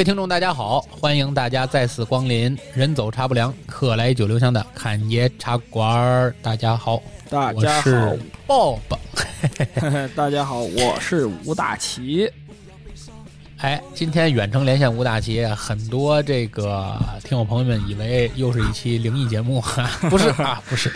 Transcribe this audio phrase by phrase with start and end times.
[0.00, 6.34] 各位听众，大家好，欢迎大家再次光临“人走茶不凉，客来酒留香”的侃爷茶馆儿。
[6.40, 8.98] 大家好，我大家好是，抱抱。
[10.16, 12.26] 大家好，我是吴大奇。
[13.58, 19.62] 哎，今天远程连线吴大奇，很多这个听友朋友们以为又是一期灵异节目，
[20.08, 20.90] 不是啊，不是。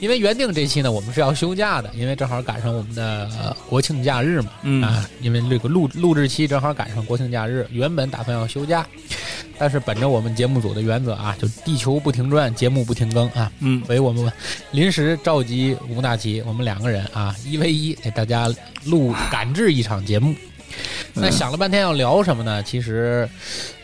[0.00, 8.86] 因为原定这期呢，我们是要休假的，因为正好赶上我们的、呃国庆假日嘛，嗯啊，因为这个录录制期正好赶上国庆假日，原本打算要休假，
[9.58, 14.32] 但是本着我们节目组的原则啊，就地球不停转，节目不停更啊，嗯所以我们
[14.70, 18.48] 临时召集吴大奇，我们两个人啊，一 v 一给大家
[18.84, 20.34] 录赶制一场节目。
[21.12, 22.62] 那想了半天要聊什么呢？
[22.62, 23.28] 其实，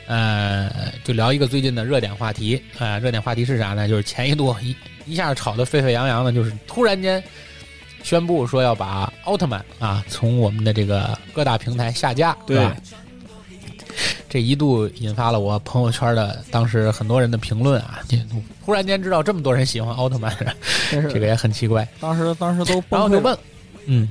[0.07, 0.71] 呃，
[1.03, 3.89] 就聊一个最近的热点话题啊、热点话题是啥呢？
[3.89, 7.23] 就是前一度一一下吵得沸沸扬扬的，就是突然间
[8.03, 12.77] 宣布说要把奥特曼啊从我们的这个各大平台下架，对吧？
[14.29, 18.19] 这一度引发了我朋友圈的当时很多人的评论啊，就
[18.65, 20.37] 突然间知道这么多人喜欢奥特曼，
[20.91, 21.87] 这个也很奇怪。
[22.01, 23.01] 当时当时都 然。
[23.01, 23.39] 后就问，
[23.87, 24.11] 嗯，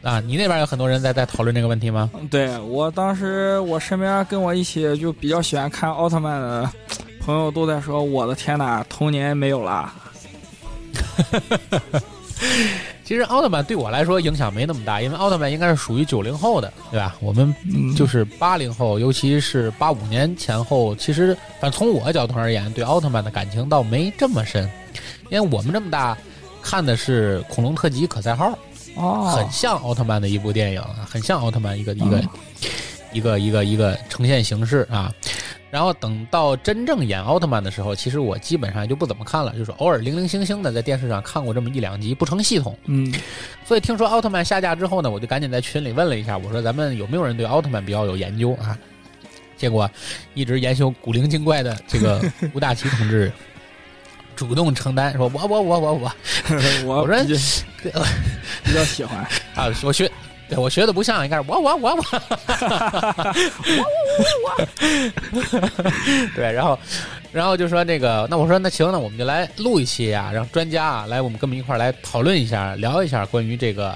[0.00, 2.08] 啊，你那边有很多人在在讨论这个问题吗？
[2.30, 6.70] 对我当时我身边跟我一起就比较喜欢看奥特曼的
[7.20, 9.92] 朋友都在说：“我的天呐，童年没有了。
[13.04, 17.16] 其实奥特曼对我来说影响没那么大，因为奥特曼应该是属于九零后的，对吧？
[17.20, 24.70] 我们嗯就是八零后，尤其是八五年前后，其实反正从我角度而言，对奥特曼的感情倒没这么深，
[25.30, 26.16] 因为我们这么大
[26.60, 28.46] 看的是《恐龙特辑可赛号》，
[28.96, 32.28] 哦，很像奥特曼的一部电影，啊，很像奥特曼一个一个、嗯
[33.10, 35.10] 一个一个一个呈现形式啊。
[35.70, 42.76] 然后等到真正演奥特曼的时候，其实我基本上就不怎么看了，就是偶尔零零星星的在电视上看过这么一两集，不成系统。
[42.86, 43.12] 嗯
[43.64, 48.78] 所以听说奥特曼下架之后呢，我就赶紧在群里问了一下，我说咱们有没有人对奥特曼比较有研究啊？
[49.56, 49.90] 结果
[50.34, 52.22] 一直研究古灵精怪的这个
[52.54, 53.30] 吴大奇同志
[54.36, 56.12] 主动承担，说我我我我我
[56.86, 57.24] 我我说
[57.82, 58.00] 比 较
[58.64, 59.18] 比较喜欢。
[59.56, 60.08] 啊，我学，
[60.48, 62.02] 对我学的不像，应该是我我我我，
[66.34, 66.78] 对，然后，
[67.32, 73.94] 然后就说那个，那我说那行，那我们就来录一期啊，让专家啊来我们跟我们一块儿来讨论一下，聊一下关于这个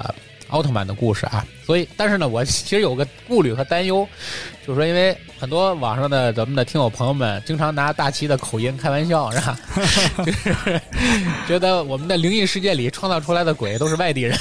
[0.48, 1.44] 奥特曼的故事啊。
[1.64, 4.06] 所以，但是呢，我其实有个顾虑和担忧，
[4.66, 9.58] 就是说，因为很多网上的咱们的听友朋友们经常拿大齐的口音开玩笑，是吧？
[10.24, 10.80] 就是
[11.46, 14.36] 觉得我们的灵异世界里创造出来的鬼都是外地人，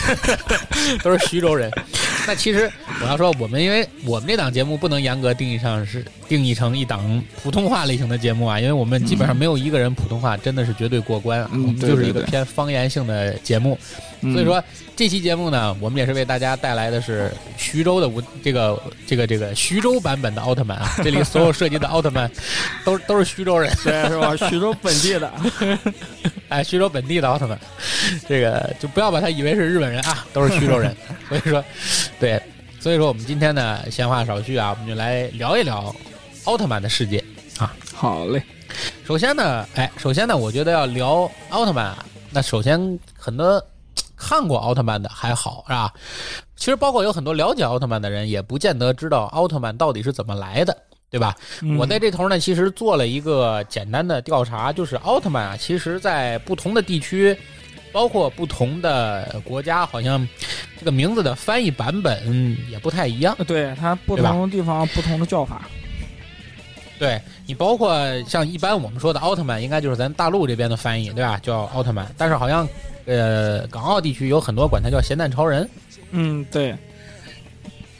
[1.03, 1.71] 都是徐州人。
[2.27, 2.71] 那其实
[3.01, 13.77] 我要说，我们因为我们这档节目不能严格定义上是定义成一档普通话类型的节目啊，因为我们基本上没有一个人普通话真的是绝对过关啊，嗯我们就是一个偏方言性的节目。
[14.23, 14.63] 嗯所以说
[14.95, 17.20] 这期节目呢，我们也是为大家带来的是
[17.57, 22.31] 徐州的无这个这个这个徐州版本的奥特曼啊， 这里所有涉及的奥特曼
[22.85, 23.71] 都都是徐州人。
[23.83, 24.35] 对是吧？
[24.49, 25.31] 徐州本地的。
[26.49, 27.57] 哎，徐州本地的奥特曼，
[28.27, 30.95] 这个就不要把他以为是日本人啊，都是徐州人。
[31.29, 31.63] 所以说，
[32.19, 32.41] 对，
[32.79, 35.95] 所以说我们今天呢，闲话少叙啊，我们就来聊一聊
[36.43, 37.23] 奥特曼的世界
[37.57, 37.73] 啊。
[37.93, 38.43] 好嘞，
[39.07, 43.63] 首先呢，哎，首先呢，我觉得要聊奥特曼啊，那首先很多
[44.17, 45.93] 看过奥特曼的还好是吧？
[46.61, 50.77] 其实包括有很多了解奥特曼的人，也不见得知道奥特曼到底是怎么来的。
[51.09, 51.35] 对吧？
[51.61, 57.35] 嗯我在这头呢，其实做了一个简单的调查，就是奥特曼啊，其实在不同的地区，
[57.91, 60.25] 包括不同的国家，好像
[60.79, 63.35] 这个名字的翻译版本也不太一样。
[63.45, 65.67] 对它不同地方不同的叫法。
[66.97, 71.37] 对你包括像一般我们说的奥特曼，应该就是咱大陆这边的翻译，对吧？
[71.39, 72.65] 叫奥特曼，但是好像
[73.05, 75.69] 呃港澳地区有很多管它叫咸蛋超人，
[76.11, 76.75] 嗯，对。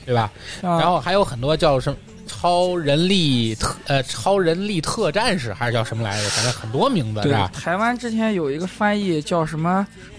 [0.05, 0.31] 对吧？
[0.61, 6.29] 像然后还有很多叫什么超人力特呃超人力特战士，还是叫什么来着？
[6.29, 7.49] 反正很多名字是对吧？
[7.53, 9.85] 台湾之前有一个翻译叫什么“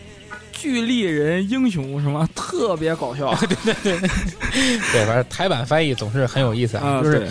[0.63, 3.35] 巨力人英雄”什么，特别搞笑。
[3.65, 3.99] 对 对对，
[4.93, 7.27] 对，反正台版翻译总是很有意思啊，啊，就是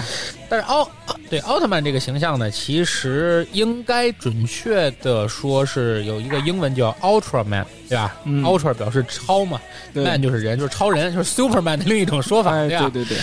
[0.50, 0.90] 但是奥
[1.30, 8.44] 对奥特曼这个形象呢，其实应该准确的说是有一个英文叫 Ultraman，对吧、嗯。
[8.44, 9.62] U l t r a 表示超嘛
[9.94, 12.90] ，man 就是人，就是超人，就是 Superman 的另一种说法，哎，对吧？
[12.92, 13.18] 对对对，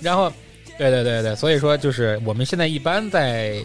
[0.00, 0.32] 然后，
[0.78, 3.56] 对对对对，所以说就是我们现在一般在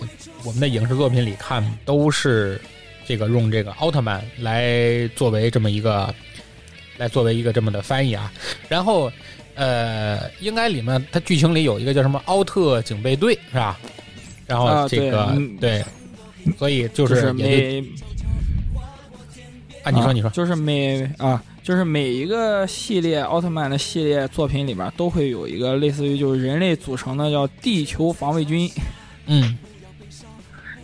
[0.43, 2.59] 我们的影视作品里看，都是
[3.05, 6.13] 这个用这个奥特曼来作为这么一个，
[6.97, 8.31] 来作为一个这么的翻译啊。
[8.67, 9.11] 然后，
[9.55, 13.79] 呃，应该里面它剧情里有一个叫什么奥特警备队是吧？
[14.45, 15.83] 然后啊这个、对
[16.57, 17.81] 所以就就是每
[19.83, 28.69] 啊，你说你说，就是每啊就是每一个系列奥特曼的系列作品里面都会有一个类似于就是人类组成的叫地球防卫军，
[29.27, 29.57] 嗯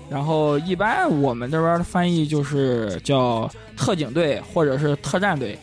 [0.09, 5.57] 然后一般我们这边的翻译就是叫特警队或者是特战队。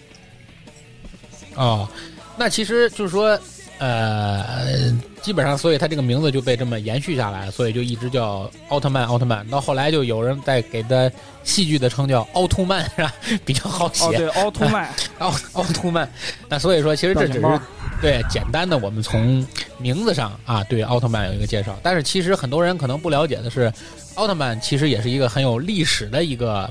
[1.56, 1.88] 哦，
[2.36, 3.38] 那其实就是说，
[3.78, 4.90] 呃，
[5.22, 9.46] 基本上，所以他这个名字就被这么延续下来，所以就一直叫奥特曼，奥特曼。
[9.48, 11.10] 到后来就有人在给他
[11.44, 13.12] 戏剧的称叫奥特曼，是吧？
[13.44, 14.04] 比较好写。
[14.04, 14.88] 哦，对，奥特曼，
[15.18, 16.08] 奥奥特曼。
[16.48, 17.60] 那所以说，其实这只是
[18.02, 19.44] 对简单的我们从
[19.78, 23.72] 名字上啊对奥特曼有一个介绍，但是其实很多人可能不了解的是，
[24.16, 26.70] 奥特曼其实也是一个很有历史的一个，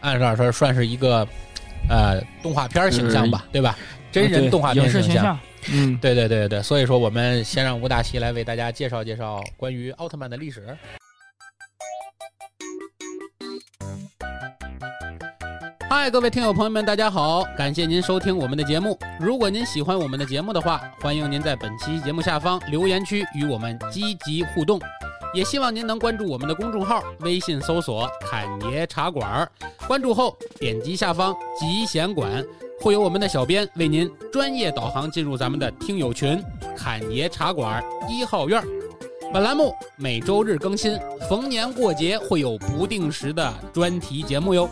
[0.00, 1.26] 按照说算是一个
[1.88, 3.78] 呃动画片形象吧，对吧？
[4.10, 5.38] 真人动画片形象。
[5.70, 10.76] 嗯，对对对对对，所以说我们先让吴大奇来为大家介绍介绍关于奥特曼的历史。
[15.90, 17.44] 嗨，各位听友朋友们，大家好！
[17.56, 18.98] 感谢您收听我们的节目。
[19.20, 24.80] 如果您喜欢我们的节目的话，欢迎您在本期节目下方留言区与我们积极互动。
[25.34, 29.50] 也希望您能关注我们的公众号，微信搜索“侃爷茶馆”，
[29.84, 32.42] 关注后点击下方“集贤馆”，
[32.80, 36.40] 会有我们的小编为您专业导航进入咱们的听友群
[36.78, 38.62] “侃爷茶馆一号院”。
[39.34, 40.96] 本栏目每周日更新，
[41.28, 44.70] 逢年过节会有不定时的专题节目哟。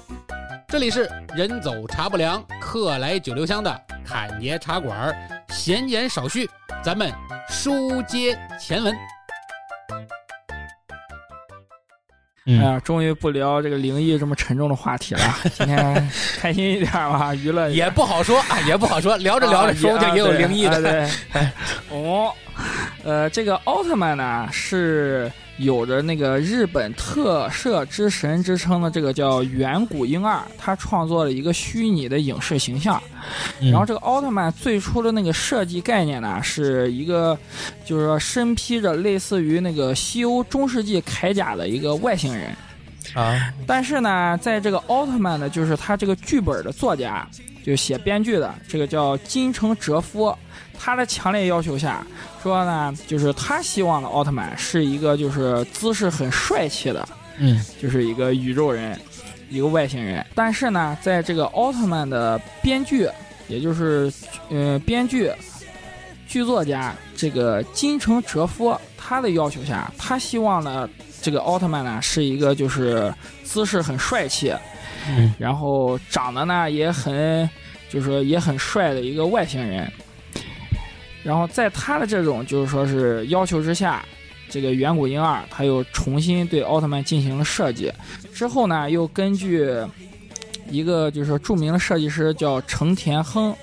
[0.69, 5.13] 这里是人走茶不凉，客来酒留香的侃爷茶馆，
[5.49, 6.49] 闲言少叙，
[6.85, 7.13] 咱们
[7.49, 8.95] 书接前文。
[12.47, 15.21] 嗯哎呀，终于不聊这个灵异这么沉重的话题了。
[15.55, 16.11] 今天
[16.41, 20.77] 开心一点吧，娱乐也不好说啊，也不好说，聊着聊着，啊说不定也有灵异的。
[20.77, 21.53] 啊对，哎
[21.91, 22.33] 哦，
[23.05, 25.31] 呃，这个奥特曼呢是
[25.63, 33.03] 有着那个日本特摄之神之称的这个叫远古婴二，他创作了一个虚拟的影视形象。
[33.61, 37.39] 嗯然后这个奥特曼最初的那个设计概念呢，是一个
[37.85, 42.51] 就是说身披着类似于那个西欧中世纪铠甲的一个外星人。
[43.15, 47.29] 啊，但是呢，在这个奥特曼呢，就是他这个剧本的作家，
[47.63, 50.37] 就写编剧的，这个叫金城哲夫，
[50.79, 52.05] 他的强烈要求下，
[52.43, 58.99] 说呢，就是他希望的奥特曼是一个就是姿势很帅气的，嗯就是一个宇宙人，
[59.49, 60.25] 一个外星人。
[60.35, 63.09] 但是呢，在这个奥特曼的编剧，
[63.47, 64.13] 也就是
[64.51, 65.31] 呃编剧、
[66.27, 70.89] 剧作家这个金城哲夫他的要求下，他希望呢，
[71.21, 73.13] 这个奥特曼呢是一个就是
[73.45, 74.53] 姿势很帅气，
[75.39, 77.49] 然后长得呢也很，
[77.89, 79.91] 就是说也很帅的一个外星人。
[81.23, 84.05] 然后在他的这种就是说是要求之下，
[84.49, 87.93] 这个远古婴二他又重新对奥特曼进行了设计，
[88.35, 89.69] 之后呢又根据
[90.69, 93.55] 一个就是著名的设计师叫成田亨，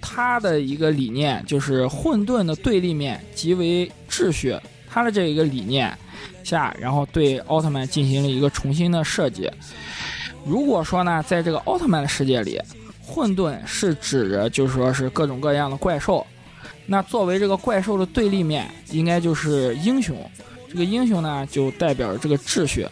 [0.00, 4.56] 他的一个理念就是混沌的对立面即为秩序，
[4.88, 5.94] 他的这一个理念
[6.44, 9.50] 下，然后对奥特曼进行了一个重新的设计。
[10.44, 12.60] 如果说呢，在这个奥特曼的世界里，
[13.00, 16.26] 混沌是指着就是说是各种各样的怪兽，
[16.86, 20.16] 那作为这个怪兽的对立面，应该就是英雄。
[20.68, 22.86] 这个英雄呢，就代表着这个秩序。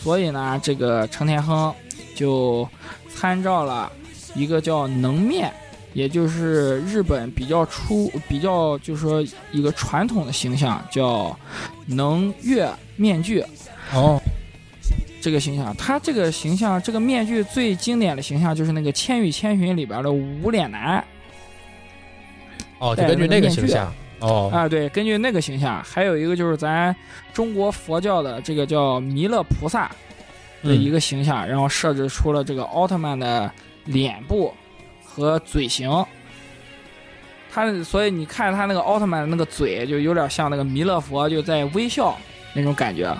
[0.00, 1.74] 所以呢，这个成田亨
[2.14, 2.68] 就
[3.08, 3.90] 参照了
[4.34, 5.50] 一个叫能面，
[5.94, 11.34] 也就是日本比较出比较就是说一个传统的形象叫
[11.86, 13.42] 能月面具。
[13.94, 14.20] 哦
[15.24, 21.02] 这个形象，他这个形象，这个面具最经典的形象就是那个《千与千寻》里边的无脸男
[22.78, 23.90] 哦，就根据那个形象
[24.20, 26.94] 哦啊，对，根据那个形象，还有一个就是咱
[27.32, 29.90] 中国佛教的这个叫弥勒菩萨
[30.62, 33.50] 的一嗯个形象，然后设置出了这个奥特曼的
[33.86, 34.52] 脸部
[35.02, 35.90] 和嘴型。
[37.50, 42.14] 他所以你看他那个奥特曼的那个嘴，就有点像那个弥勒佛就在微笑
[42.52, 43.10] 那种感觉。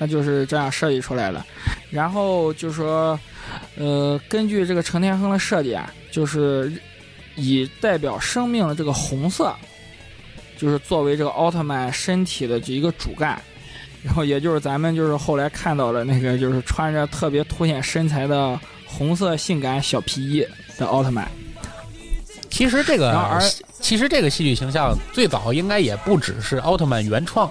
[0.00, 1.46] 他就是这样设计出来了。
[1.90, 3.20] 然后就说，
[3.76, 6.72] 呃，根据这个成天亨的设计啊，就是
[7.36, 9.54] 以代表生命的这个红色，
[10.56, 13.40] 就是作为这个奥特曼身体的这一个主干。
[14.02, 20.42] 然后也就是咱们就是后来看到的那个，就是穿着特别凸显身材的红色性感小皮衣
[20.78, 21.30] 的奥特曼。
[22.48, 23.40] 其实这个然而
[23.78, 27.50] 其实这个戏剧形象最早应该也不只是奥特曼原创，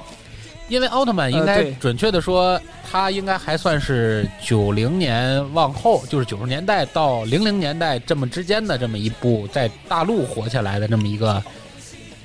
[0.69, 2.59] 因为奥特曼应该准确的说，
[2.89, 11.43] 它应该还算是九零年往后，就是九十年代到零零年代这么之间的这么一部在大陆火起来的这么一个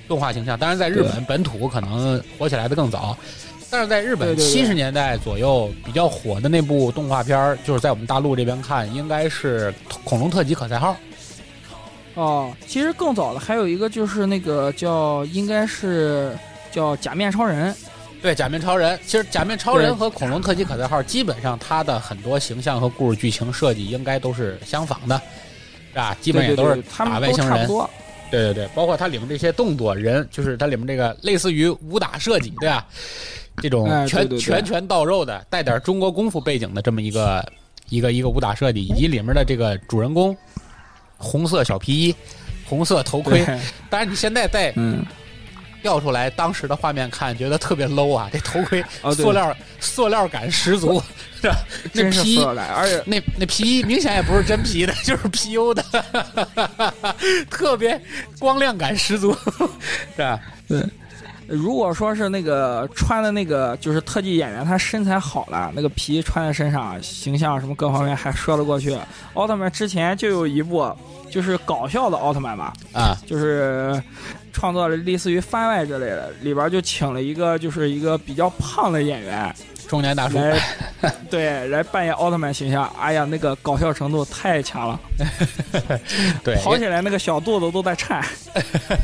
[0.07, 0.59] 动画形象。
[0.59, 3.17] 当然，在日本本土可能火起来的更早。
[3.71, 9.73] 但是在日本七十年代左右比较火的那部动画片儿，就是在我们大陆这边看，应该是
[10.05, 10.93] 《恐龙特级可赛号》。
[12.15, 16.37] 哦，其实更早的还有一个就是那个叫应该是
[16.71, 17.75] 叫假面超人，
[18.25, 25.21] 对，假面超人，其实假面超人和恐龙特级可赛号，基本上它的很多形象和故事剧情设计应该都是相仿的，
[25.90, 26.16] 是吧？
[26.23, 27.69] 基本也都是打外星人。
[28.31, 32.87] 对对对，包括它里面这些动作人，就是它里面这个类似于武打设计，对吧？
[33.59, 37.47] 这种拳、拳拳到肉的，带点中国功夫背景的这么一个
[37.90, 40.35] 一个一个武打设计，以及里面的这个主人公
[41.19, 42.16] 红色小皮衣、
[42.64, 43.45] 红色头盔。
[43.90, 45.04] 当然，你现在再嗯，
[45.85, 48.26] 调出来当时的画面看，觉得特别 low 啊！
[48.33, 48.83] 这头盔
[49.14, 50.95] 塑料塑料感十足，
[51.43, 51.57] 是吧？
[51.93, 55.85] 那真是皮塑料感，而且那那皮衣明显也不是真皮的，就是 PU 的，
[57.50, 58.00] 特别
[58.38, 59.37] 光亮感十足，
[60.17, 60.41] 是吧？
[61.47, 68.99] 如果说是那个穿的那个就是特技演员，他身材好了，那个皮穿在身上，形象什么各方面还说得过去。
[69.35, 70.91] 奥特曼之前就有一部
[71.35, 74.00] 就是搞笑的奥特曼吧，啊，就是
[74.53, 79.53] 创造了类似于番外之类的，里边就请了一个就是一个比较胖的演员
[79.88, 80.61] 中年大叔，来，
[81.29, 82.88] 对，来扮演奥特曼形象。
[82.97, 85.00] 哎呀，那个搞笑程度太强了，
[86.45, 88.25] 对，跑起来那个小肚子都在颤。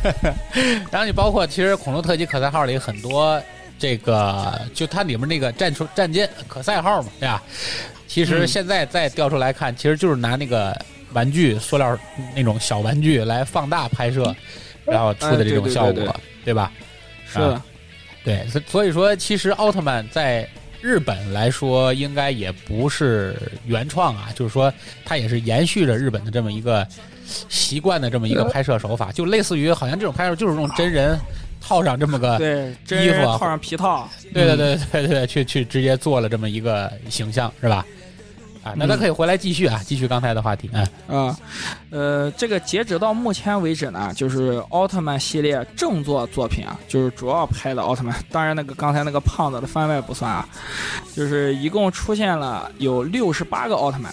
[0.89, 3.43] 然后你包括其实《恐龙特级可赛号》里很多
[3.77, 7.43] 这个，就它里面那个战出战舰可赛号嘛，对吧？
[8.07, 10.77] 其实嗯现在再调出来看，其实就是拿那个
[11.13, 11.99] 玩具塑料
[12.35, 14.35] 那种小玩具来放大拍摄，
[14.85, 16.13] 然后出的这种效果，哎对对
[16.45, 16.73] 对吧？
[17.27, 17.39] 是。
[17.39, 17.63] 的，
[18.25, 20.49] 对，所所以说，其实奥特曼在
[20.81, 23.37] 日本来说，应该也不是
[23.67, 24.73] 原创啊，就是说，
[25.05, 26.87] 它也是延续着日本的这么一个
[27.49, 31.19] 习惯的这么一个拍摄手法，就类似于好像这种拍摄就是用真人
[31.61, 32.37] 套上这么个，
[32.91, 37.85] 衣服套上皮套，对对对对对对，去去直接做了这么一个形象，是吧？
[38.63, 40.71] 啊，那他可以回来继续啊，继续刚才的话题，
[41.09, 41.39] 嗯，啊，
[41.91, 50.47] 呃，这个截止到目前为止呢，就是奥特曼系列正作作品啊，就是主要拍的奥特曼，当然那个刚才那个胖子的番外不算啊，
[51.17, 54.13] 就是一共出现了有六十八个奥特曼，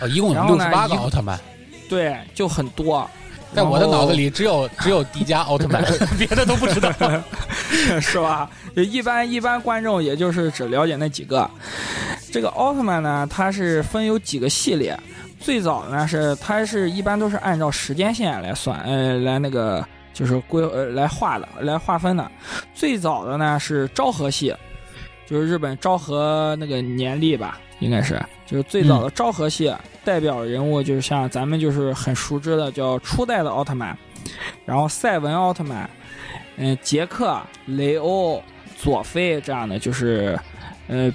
[0.00, 1.38] 哦，一共有六十八个奥特曼，
[1.88, 3.08] 对，就很多。
[3.52, 5.84] 在我的脑子里只有只有迪迦奥特曼，
[6.16, 6.88] 别的都不知道。
[8.00, 8.48] 是吧？
[8.76, 11.50] 就一般一般观众也就是只了解那几个。
[12.32, 14.98] 这个奥特曼呢，它是分有几个系列。
[15.38, 19.82] 最早呢是它是一般都是按照时间线来算，呃，来那个
[20.12, 22.30] 就是归呃来画的，来划分的。
[22.74, 24.54] 最早的呢是昭和系，
[25.26, 33.96] 就是日本昭和那个年历吧，应该是就是最早的昭和系、代表人物，就是像咱们就是很熟知的叫初代的奥特曼，
[34.66, 35.88] 然后赛文奥特曼，
[36.56, 38.42] 嗯，杰克、雷欧、
[38.76, 40.38] 佐菲这样的，就是
[40.86, 41.10] 呃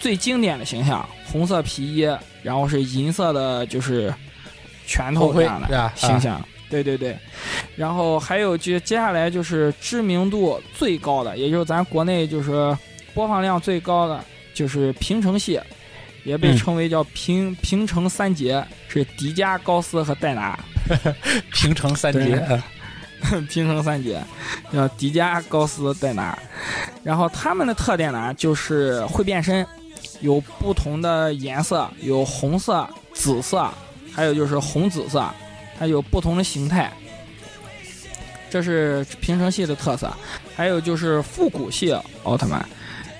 [0.00, 2.08] 最经典的形象，红色皮衣，
[2.42, 4.12] 然后是银色的，就是
[4.86, 5.92] 拳头这样的？
[5.94, 6.42] 形象。
[6.68, 7.18] 对对对，
[7.74, 12.76] 然后还有就接下来就是知名度最高的，也就是咱国内就是
[13.12, 15.60] 播放量最高的，就是平成系，
[16.22, 20.56] 也被嗯称为叫平、平成三杰，是迪迦、高斯和戴拿。
[21.52, 22.40] 平成三杰，
[23.32, 24.22] 嗯 平成三杰，
[24.72, 26.38] 叫迪迦、高斯、戴拿。
[27.02, 29.66] 然后他们的特点呢，就是会变身，
[30.20, 33.68] 有不同的颜色，有红色、紫色，
[34.12, 35.24] 还有就是红紫色，
[35.78, 36.92] 它有不同的形态。
[38.50, 40.12] 这是平成系的特色，
[40.56, 42.68] 还有就是复古系奥特曼，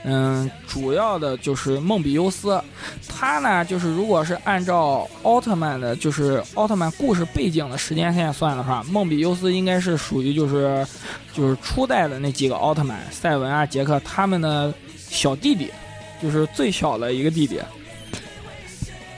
[0.02, 2.60] 嗯，主要的就是梦比优斯，
[3.08, 10.84] 他呢就是如果是按照奥特曼的，就是奥特曼故事背景的时间线算的话，梦比优斯应该是属于就是
[11.32, 15.70] 就是初代的那几个奥特曼，赛文啊、杰克他们的小弟弟，
[16.22, 17.60] 就是最小的一个弟弟。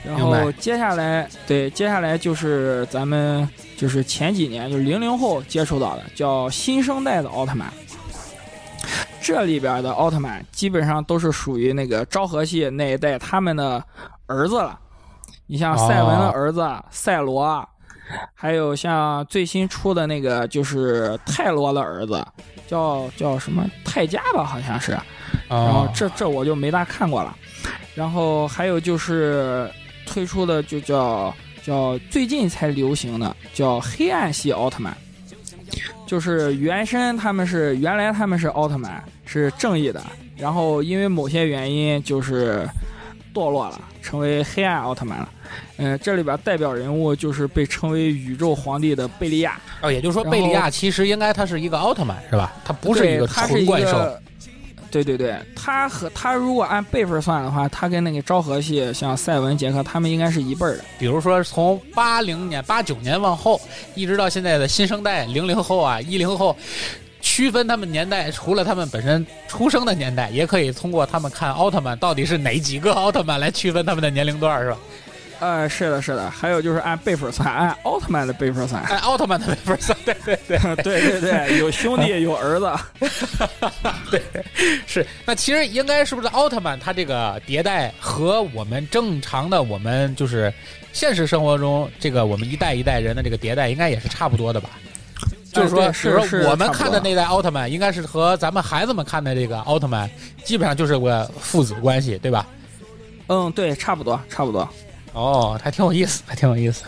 [0.05, 7.71] 然后接下来，对，接下来就是咱们就是前几年就是零零后接触到的，叫新生代的奥特曼。
[9.21, 13.81] 这里边的奥特曼基本上都是属于那个昭和系那一代他们的
[14.25, 14.77] 儿子了。
[15.47, 17.65] 你像赛文的儿子、赛罗，
[18.33, 22.21] 还有像最新出的那个就是泰罗的儿子，
[22.67, 24.97] 叫叫什么泰迦吧，好像是。
[25.47, 27.35] 然后哦，这这我就没大看过了。
[27.95, 29.69] 然后还有就是
[30.05, 31.33] 推出的就叫
[31.63, 34.95] 叫最近才流行的叫黑暗系奥特曼，
[36.07, 40.01] 就是原身他们是原来他们是奥特曼是正义的，
[40.35, 42.67] 然后因为某些原因就是
[43.33, 45.29] 堕落了，成为黑暗奥特曼了。
[45.77, 52.53] 嗯、这里边代表人物就是被称为宇宙皇帝的贝利亚，哦，也就是说，贝利亚其实应该他是一个奥特曼，是吧？
[52.65, 54.17] 他不是一个对他是一纯怪兽。
[54.93, 60.85] 对对对，他和他如果按辈分算的话，他跟那个昭和系像赛文、杰克他们应该是一辈儿的。
[60.99, 63.59] 比如说从八零年、八九年往后，
[63.95, 66.55] 一直到现在的新生代零零后啊、一零后，
[67.21, 74.77] 区分他们年代，除了他们本身出生的年代，也可以通过他们看奥特曼到底是哪几个奥特曼来区分他们的年龄段，是吧？
[75.43, 78.81] 呃，是的，是的，还有就是按辈分算，按奥特曼的辈分算。
[78.83, 82.71] 按奥特曼的辈分算，对对对 对对对，有兄弟有儿子。
[84.09, 84.21] 对，
[84.87, 85.05] 是。
[85.25, 90.53] 那其实应该是不是奥特曼他这个迭代和我们正常的我们就是
[90.93, 94.69] 现实生活中这个我们一代一代人的这个迭代应该也是差不多的吧？
[95.51, 100.09] 就是说，比如说我们看的那代奥特曼，应该是和咱们孩子们看的这个奥特曼
[100.45, 102.47] 基本上就是个父子关系，对吧？
[103.27, 104.65] 嗯，对，差不多，差不多。
[105.13, 106.83] 哦，还挺有意思，还挺有意思。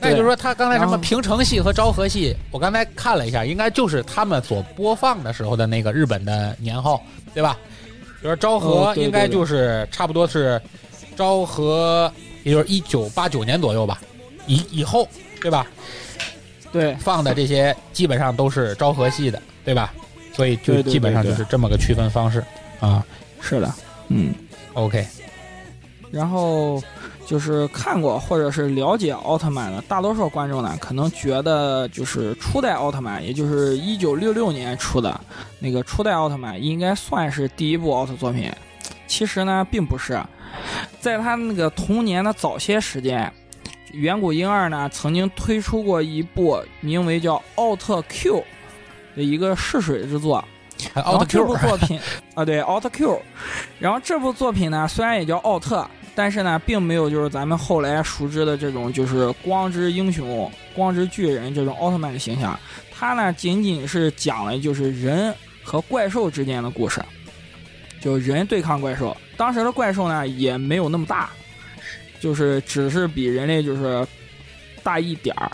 [0.00, 7.58] 那就是说，他刚才什么平成系和昭和系，我刚才看了一下，应该就是他们所播放的时候的那个日本的年号，对吧？
[8.20, 10.60] 比如说昭和，应该就是差不多是
[11.16, 12.12] 昭和，
[12.44, 13.98] 也就是一九八九年左右吧，
[14.46, 15.08] 以以后，
[15.40, 15.66] 对吧？
[16.70, 19.94] 对，放的这些基本上都是昭和系的，对吧？
[20.34, 22.44] 所以就基本上就是这么个区分方式
[22.78, 23.04] 啊。
[23.40, 23.72] 是的，
[24.08, 24.34] 嗯
[24.74, 25.04] ，OK。
[26.10, 26.80] 然后。
[27.28, 35.20] 就是看过或者是了解奥特曼的大多数观众呢，可能觉得就是初代奥特曼，也就是一九六六年出的
[35.58, 38.50] 那个初代奥特曼，应该算是第一部奥特作品。
[39.06, 40.18] 其实呢，并不是，
[41.00, 43.30] 在他那个童年的早些时间，
[43.92, 48.36] 远古婴儿呢曾经推出过一部名为叫《奥特 Q》
[49.14, 50.42] 的一个试水之作。
[50.94, 52.00] 奥特 Q 这部作品
[52.34, 53.20] 啊，对，奥特 Q。
[53.78, 55.86] 然后这部作品呢，虽然也叫奥特。
[56.18, 62.58] 但是呢，并没有就是咱们后来熟知的这种就是光之英雄、光之巨人这种奥特曼的形象，
[62.92, 65.32] 它呢仅仅是讲了就是人
[65.62, 67.00] 和怪兽之间的故事，
[68.00, 69.16] 就人对抗怪兽。
[69.36, 71.30] 当时的怪兽呢也没有那么大，
[72.18, 74.04] 就是只是比人类就是
[74.82, 75.48] 大一点儿。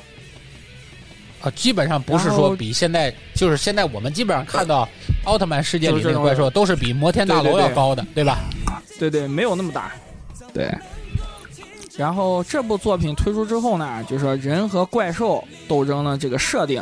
[1.42, 4.88] 啊，基本上不是说比现在，就是现在我们基本上看到
[5.24, 8.38] 奥特曼世界里的怪兽都是比摩天大楼要高的，对吧？
[8.98, 9.92] 对对，没有那么大。
[10.54, 10.72] 对，
[11.96, 16.80] 然后这部作品推出之后呢，就是说人和怪兽斗争的这个设定，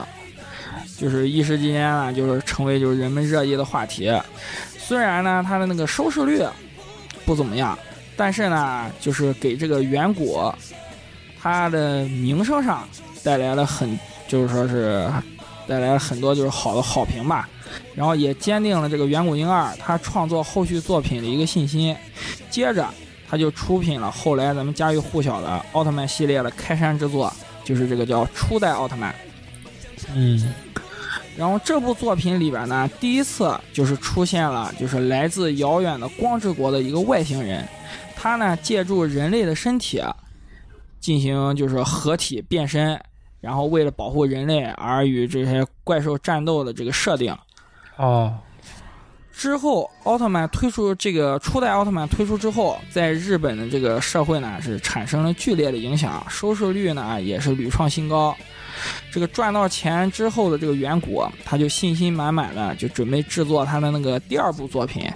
[0.98, 4.12] 就是一时之间呢，就是成为就是人们热议的话题。
[4.76, 6.44] 虽然呢，它的那个收视率
[7.24, 7.78] 不怎么样，
[8.14, 10.52] 但是呢，就是给这个远古
[11.40, 12.86] 它的名声上
[13.24, 15.10] 带来了很，就是说是
[15.66, 17.48] 带来了很多就是好的好评吧。
[17.94, 21.96] 然后也坚定了这个远古婴二他创作后续作品的一个信心。
[22.50, 22.86] 接着。
[23.32, 27.32] 他就出品了后来咱们家喻户晓的奥特曼系列的开山之作，
[27.64, 29.14] 就是这个叫初代奥特曼。
[30.14, 30.52] 嗯，
[31.34, 37.66] 然后这部作品里边呢，第一次就是出现了，就是来自遥远的光之国的一个外星人，
[38.14, 40.02] 他呢借助人类的身体
[41.00, 43.00] 进行就是合体变身，
[43.40, 47.34] 然后为了保护人类而与这些怪兽战斗的这个设定。
[47.96, 48.36] 哦。
[49.32, 58.36] 之后，奥特曼推出这个初代奥特曼推出之后，在日本的这个社会呢是产生了剧烈的影响，收视率呢也是屡创新高。
[59.10, 65.10] 这个赚到钱之后的这个远古，他就信心满满的就准备制作他的那个第二部作品，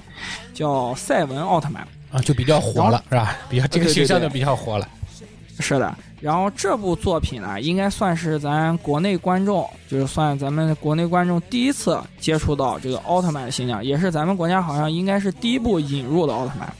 [0.54, 3.36] 叫赛文奥特曼啊，就比较火了，是吧？
[3.48, 4.88] 比较这个形象就比较火了。
[5.60, 5.94] 是的。
[6.18, 16.72] 然后这部作品呢，应该算是咱国内观众，就是算咱们国内观众第一次接触到这个奥特曼的形象，也是咱们国家好像应该是第一部引入的奥特曼。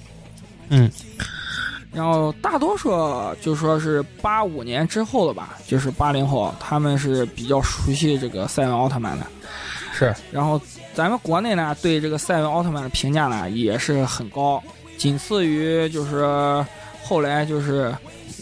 [0.70, 0.90] 嗯。
[1.92, 2.90] 然后大多数
[3.40, 9.27] 就说是八五年之后的吧，就是八零后，他们是比较熟悉这个赛文奥特曼的。
[9.92, 10.14] 是。
[10.33, 10.59] 然后
[10.94, 14.62] 咱们国内呢，对这个赛文奥特曼的评价呢也是很高，
[14.96, 16.25] 仅次于就是
[17.05, 17.94] 后来就是。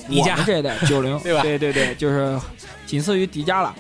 [0.09, 1.43] 迪迦这一代 九零对吧？
[1.43, 2.39] 对对对，就是
[2.87, 3.75] 仅次于迪迦了。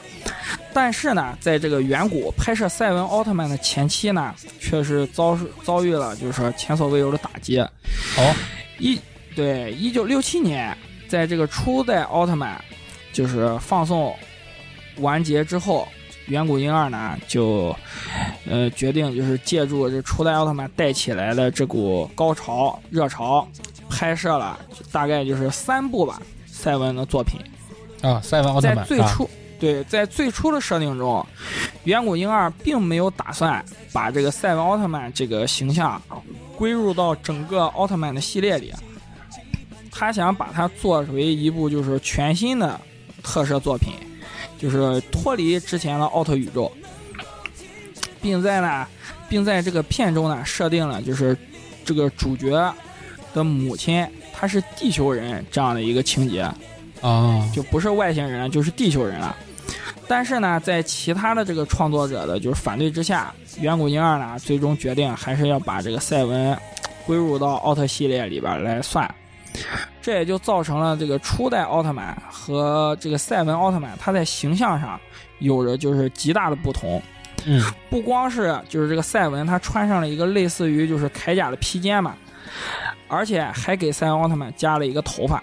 [0.72, 7.60] 但是呢，在这个远古拍摄赛文奥特曼的前期呢，却是遭遭遇了就是说前所未有的打击。
[7.60, 8.34] 哦，
[8.78, 9.00] 一
[9.36, 12.60] 对一九六七年，在这个初代奥特曼
[13.12, 14.12] 就是放送
[14.96, 15.86] 完结之后，
[16.26, 17.74] 远古婴儿呢就
[18.50, 23.46] 呃决定就是借助这初代奥特曼带起来的这股高潮热潮。
[23.94, 24.58] 拍摄了
[24.90, 27.40] 大概就是三部吧，赛文的作品。
[28.02, 28.76] 啊，赛文奥特曼。
[28.76, 31.26] 在最初，对，在最初的设定中，
[31.84, 36.00] 远古婴儿并没有打算把这个赛文奥特曼这个形象
[36.56, 38.74] 归入到整个奥特曼的系列里，
[39.90, 42.78] 他想把它作为一部就是全新的
[43.22, 43.94] 特摄作品，
[44.58, 46.70] 就是脱离之前的奥特宇宙，
[48.20, 48.86] 并在呢
[49.30, 51.34] 并在这个片中呢设定了就是
[51.86, 52.50] 这个主角
[53.34, 56.40] 的母亲她是地球人这样的一个情节，
[57.02, 59.36] 啊，就不是外星人了，就是地球人了。
[60.06, 66.56] 但是呢，在其他的这个创作者的就是反对之下，远古婴儿呢最终决定还是要把这个赛文
[67.06, 69.12] 归入到奥特系列里边来算。
[70.02, 75.00] 这也就造成了这个初代奥特曼和这个赛文奥特曼，他在形象上
[75.38, 77.00] 有着就是极大的不同。
[77.46, 82.14] 嗯，不光是就是这个赛文他穿上了一个类似于就是铠甲的披肩嘛，
[83.14, 85.42] 而且还给赛文奥特曼加了一个头发。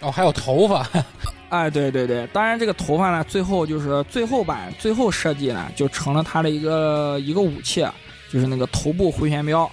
[0.00, 0.88] 哦，还有头发，
[1.50, 7.84] 哎，对对对，当然这个头发呢，最后就是最后版最后设计呢，就成了他的一个一个武器，
[8.30, 9.68] 就是那个头部回旋镖。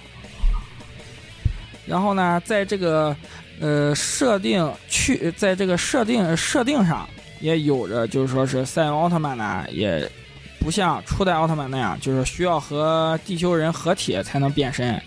[1.86, 3.16] 然后呢，在这个
[3.60, 7.08] 呃设定去，在这个设定设定上
[7.40, 10.10] 也有着，就是说是赛文奥特曼呢，也
[10.58, 15.00] 不像初代奥特曼那样，就是需要和地球人合体才能变身，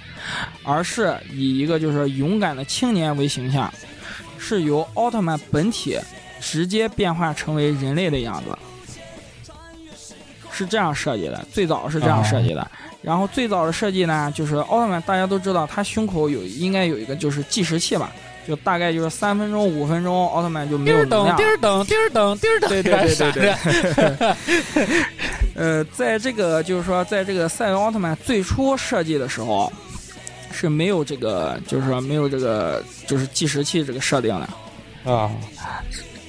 [0.63, 3.71] 而是以一个就是勇敢的青年为形象，
[4.37, 5.97] 是由奥特曼本体
[6.39, 8.57] 直接变化成为人类的样子，
[10.51, 11.45] 是这样设计的。
[11.51, 12.65] 最早是这样设计的。
[13.01, 18.11] 然后最早的设计呢，就是奥特曼，大家都知道他胸口有应该有一个就是计时器吧，
[18.47, 21.37] 就大概就是三分钟、五分钟，奥特曼就没有能量。
[21.37, 23.31] 叮儿噔，叮儿噔，叮儿噔，对对对对
[24.75, 25.05] 对。
[25.55, 29.71] 呃，在这个就是说，在这个赛文奥特曼最初设计的时候，
[30.51, 35.11] 是没有这个，就是说没有这个就是计时器这个设定的。
[35.11, 35.31] 啊，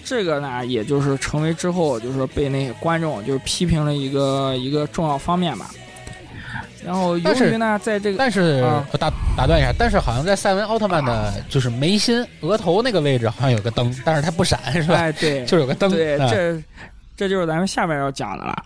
[0.04, 5.70] 这个呢，也就是成为之后就是说被那些观众就是批评了一个一个重要方面吧。
[6.84, 14.94] 然后由于呢，在这个但是啊我打打断一下，但是好像在赛文奥特曼的就是眉心、额头那个位置好像有个灯，但是它不闪，是吧？
[14.94, 15.90] 哎，对， 就是有个灯。
[15.90, 16.62] 对，啊这
[17.16, 18.56] 这就是咱们下面要讲的了。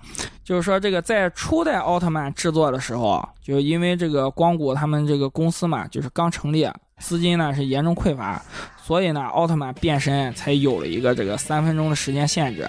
[0.44, 8.40] 就是说，这个在初代奥特曼制作的时候，就因为这个光谷他们这个公司嘛，就是刚成立，资金呢是严重匮乏，
[8.84, 12.68] 所以呢，奥特曼变身才有了一个这个三分钟的时间限制。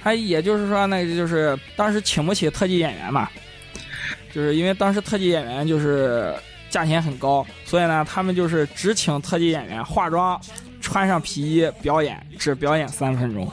[0.00, 3.28] 他也就是说，那个就是当时请不起特技演员嘛，
[4.32, 6.34] 就是因为当时特技演员就是
[6.68, 10.40] 价钱很高，所以呢，他们就是只请特技演员化妆，
[10.80, 13.50] 穿上皮衣表演，只表演三分钟。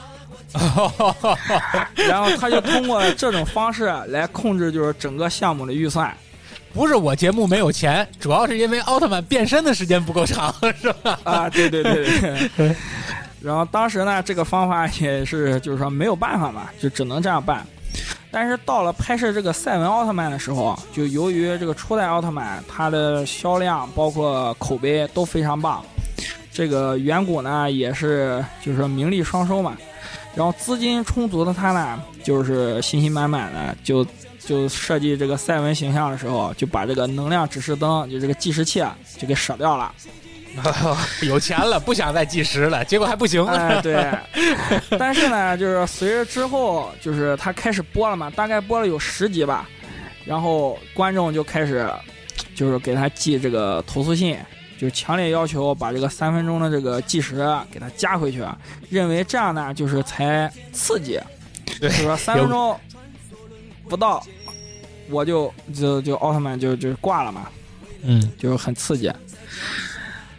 [2.08, 6.16] 然后他就通过这种方式来控制，就是整个项目的预算。
[6.74, 11.20] 不是我节目没有钱，主要是因为奥特曼变身的时间不够长，是吧？
[11.24, 12.08] 啊，对对对
[12.56, 12.76] 对。
[13.42, 17.66] 然后当时呢，这个方法也是，就是说没有办法嘛，就只能这样办。
[18.32, 25.84] 但是到了拍摄这个赛文奥特曼的时候，就由于这个初代奥特曼它的销量包括口碑都非常棒，
[26.52, 29.78] 这个远古呢也是就是说名利双收嘛。
[30.36, 34.06] 然后资金充足的他呢，就是信心满满的，就
[34.40, 39.92] 就设计这个赛文形象的时候，就把这个能量指示灯，就这个计时器啊，就给舍掉了。
[41.24, 43.46] 有钱了，不想再计时了，结果还不行。
[43.46, 44.10] 哎，对。
[44.98, 49.68] 但是呢，就是随着之后，就是他开始播了嘛，大概播了有十集吧，
[50.26, 51.90] 然后观众就开始
[52.56, 54.38] 就是给他寄这个投诉信，
[54.80, 57.36] 就强烈要求把这个三分钟的这个计时
[57.72, 58.44] 给他加回去，
[58.90, 61.20] 认为这样呢就是才刺激，
[61.80, 62.80] 对就是说三分钟
[63.88, 64.24] 不到，
[65.10, 67.48] 我就就就奥特曼就就挂了嘛，
[68.04, 69.12] 嗯，就是很刺激。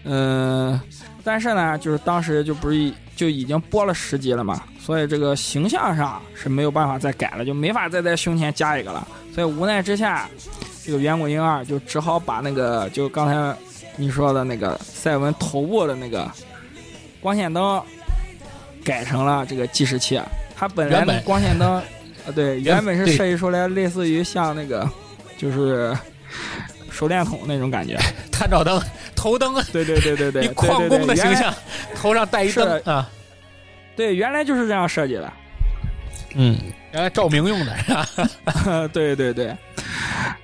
[0.04, 0.80] 嗯，
[1.22, 9.06] 但是呢，就是当时就不是就已经播了十集了嘛，所以这个形象上是没有办法再改了，就没法再在胸前加一个了。
[9.34, 10.28] 所以无奈之下，
[10.84, 13.56] 这个远古婴儿就只好把那个就刚才
[13.96, 16.30] 你说的那个赛文头部的那个
[17.20, 17.82] 光线灯
[18.84, 20.20] 改成了这个计时器。
[20.56, 21.80] 它本来的光线灯，
[22.26, 24.88] 呃，对， 原本是设计出来类似于像那个
[25.37, 25.96] 就是
[26.98, 27.96] 手电筒那种感觉。
[28.32, 28.82] 探照灯、
[29.14, 31.16] 头灯，对对对对对，一矿工的形。
[31.16, 31.54] 对对对原来象，
[31.94, 33.08] 头上带一灯啊，
[33.94, 35.32] 对，原来就是这样设计的。
[36.34, 36.58] 嗯，
[36.92, 38.88] 原来照明用的是吧？
[38.92, 39.56] 对对对，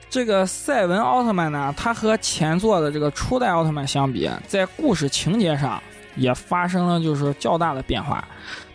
[0.09, 5.83] 这个赛文奥特曼呢，它和前作的这个初代奥特曼相比，在故事情节上
[6.15, 8.27] 也发生了就是较大的变化。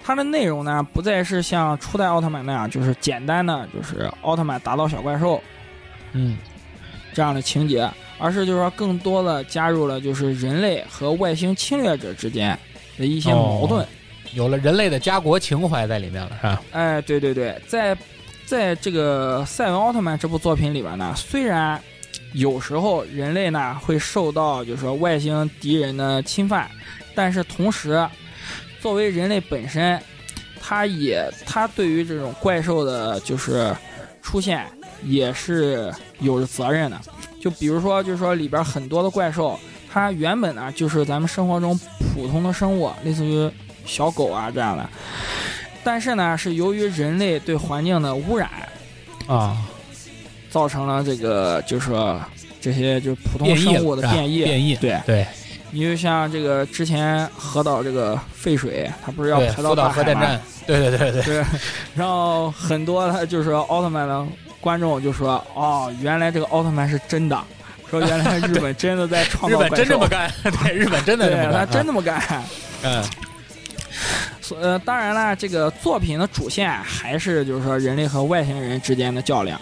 [0.04, 5.42] 它的内容呢，不再是像初代奥特曼那样，就是简单的就是奥特曼打倒小怪兽
[6.14, 6.38] 嗯，
[7.14, 12.58] 这样的情节，而是就是说更多的加入了就是人类和外星侵略者之间
[12.98, 13.86] 的一些矛盾。
[14.34, 16.62] 有了人类的家国情怀在里面了，是吧？
[16.72, 17.98] 哎，对对对，在
[18.46, 21.82] 在这个赛文奥特曼这部作品里边呢，虽然
[22.34, 26.70] 有时候人类呢会受到就是说外星敌人的侵犯，
[27.16, 28.08] 但是同时，
[28.80, 30.00] 作为人类本身，
[30.62, 33.76] 他也他对于这种怪兽的就是
[34.22, 34.64] 出现
[35.04, 37.00] 也是有着责任的。
[37.42, 39.60] 就比如说，就是说里边很多的怪兽，
[39.92, 41.80] 它原本呢就是咱们生活中
[42.14, 43.50] 普通的生物，类似于
[43.86, 44.90] 小狗啊这样的。
[45.84, 48.50] 但是呢，是由于人类对环境的污染，
[49.26, 49.58] 啊，
[50.50, 52.20] 造成了这个就是说
[52.60, 54.44] 这些就是普通生物的变异。
[54.44, 55.26] 变异，对，对
[55.72, 59.94] 你就像这个之前核岛这个废水，它不是要对，排到福岛大海吗？
[59.96, 61.46] 核电站，对对对对，对，
[61.96, 64.28] 然后很多它就是说奥特曼的
[64.62, 67.42] 观众就说：“哦，原来这个奥特曼是真的，
[67.90, 70.32] 说原来 日本真的在创日本造怪兽，真这么干，
[70.64, 72.44] 对，日本真的这么，干，他真这么干。
[72.84, 73.04] 嗯
[74.42, 79.62] 所呃，当然了，这个作品的主线还是就是说人类和外星人之间的较量。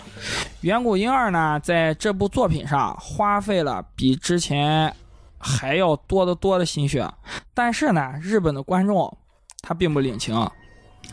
[0.61, 4.93] 远古婴儿呢，在这部作品上花费了比之前
[5.37, 7.05] 还要多得多的心血，
[7.53, 9.17] 但是呢，日本的观众
[9.61, 10.33] 他并不领情。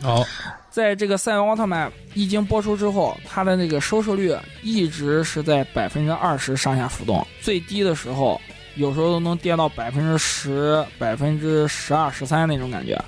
[0.03, 0.25] 哦，
[0.69, 8.39] 在这个《赛文奥特曼》一经播出之后，它的那个收视率一直是在百分之二十上下浮动，最低的时候
[8.75, 12.99] 有时候都能跌到百分之十、百分之十二、十三那种感觉。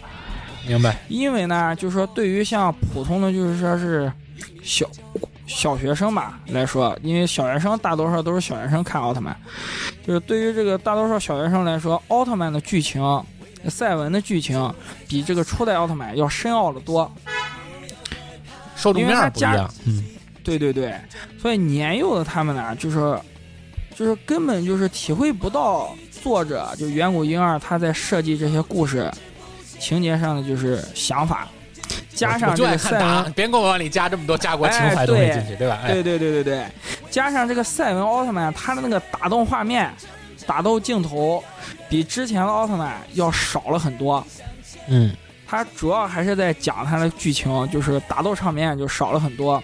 [0.66, 4.12] 明白，因为呢，就是说对于像普通的就是说是
[4.64, 4.86] 小
[5.46, 9.36] 小学生吧来说，因为小学生大多数都是小学生看奥特曼，
[10.06, 13.02] 就是对于这个大多数小学生来说，奥特曼的剧情、
[13.70, 14.74] 赛文的剧情
[15.08, 17.12] 比这个初代奥特曼要深奥的多。
[18.76, 20.04] 受众面不一样，嗯，
[20.44, 20.94] 对对对，
[21.42, 23.20] 所以年幼的他们呢，就是
[23.96, 29.12] 就是根本就是体会不到作者就远古婴儿他在设计这些故事
[29.80, 31.48] 情节上的就是想法，
[32.14, 35.80] 加上这个赛文，别给我往里加这么多家国情怀东西进去，对吧？
[35.84, 36.66] 哎，对对对对对，
[37.10, 39.92] 加上这个赛文奥特曼他的那个打斗画面、
[40.46, 41.44] 打斗镜头
[41.90, 44.26] 比之前的奥特曼要少了很多。
[44.88, 45.12] 嗯，
[45.46, 49.62] 它主要还是在讲它的剧情，就是打斗场面就少了很多。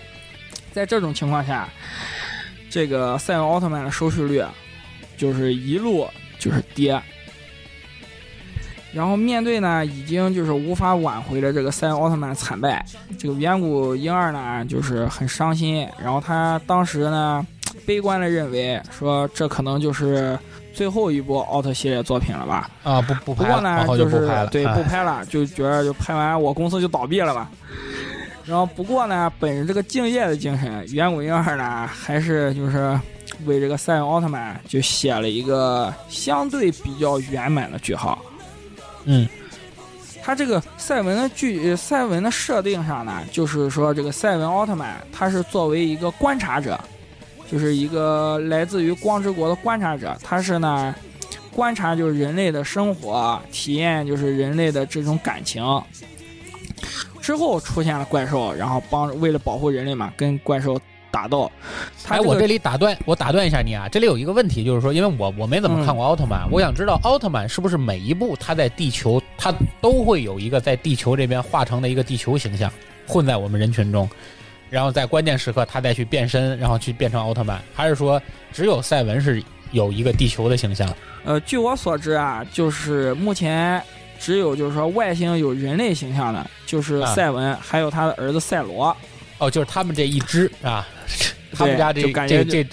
[0.72, 1.70] 在这种情况下，
[2.70, 4.44] 这个赛文奥特曼的收视率
[5.16, 6.08] 就是一路
[6.40, 7.00] 就是跌。
[8.92, 12.86] 然后面对呢，已经就是无法挽回的这个赛文奥特曼惨败，
[13.18, 15.88] 这个远古婴儿呢就是很伤心。
[16.00, 17.44] 然后他当时呢，
[17.88, 20.38] 悲观的认为说，这可能就是
[20.74, 22.70] 最后一部奥特系列作品了吧。
[22.84, 27.50] 啊，不不拍了，不过呢往，后就就是不拍了，对哎不拍了， 就觉得就拍完我公司就倒闭了吧。
[28.46, 33.00] 然后不过呢，本着这个敬业的精神，远古婴儿呢还是就是
[33.46, 38.20] 为这个赛文奥特曼就写了一个相对比较圆满的句号。
[39.06, 39.28] 嗯，
[40.22, 46.78] 他这个赛文的剧呃赛文的设定上呢，就是说这个赛文奥特曼他是作为一个观察者，
[47.54, 50.94] 就是一个来自于光之国的观察者，他是呢
[51.56, 55.64] 观察就是人类的生活，体验就是人类的这种感情。
[57.22, 61.50] 之后出现了怪兽，然后帮为了保护人类嘛，跟怪兽打斗。
[62.04, 72.72] 他哎，这个我这里打断，我打断一下你啊，这里有一个问题，就是说，因为我我没怎么看过奥特曼，我想知道奥特曼是不是每一部他在地球，他都会有一个在地球这边化成的一个地球形象，
[73.08, 74.10] 混在我们人群中，
[74.74, 78.20] 然后在关键时刻他再去变身，然后去变成奥特曼，还是说
[78.52, 79.40] 只有赛文是
[79.72, 80.92] 有一个地球的形象？
[81.24, 83.80] 呃，据我所知啊，就是目前
[84.20, 88.98] 只有就是说外星有人类形象的，就是啊赛文，还有他的儿子赛罗。
[89.38, 90.88] 哦，就是他们这一支啊，
[91.54, 92.70] 他们家这就感觉这这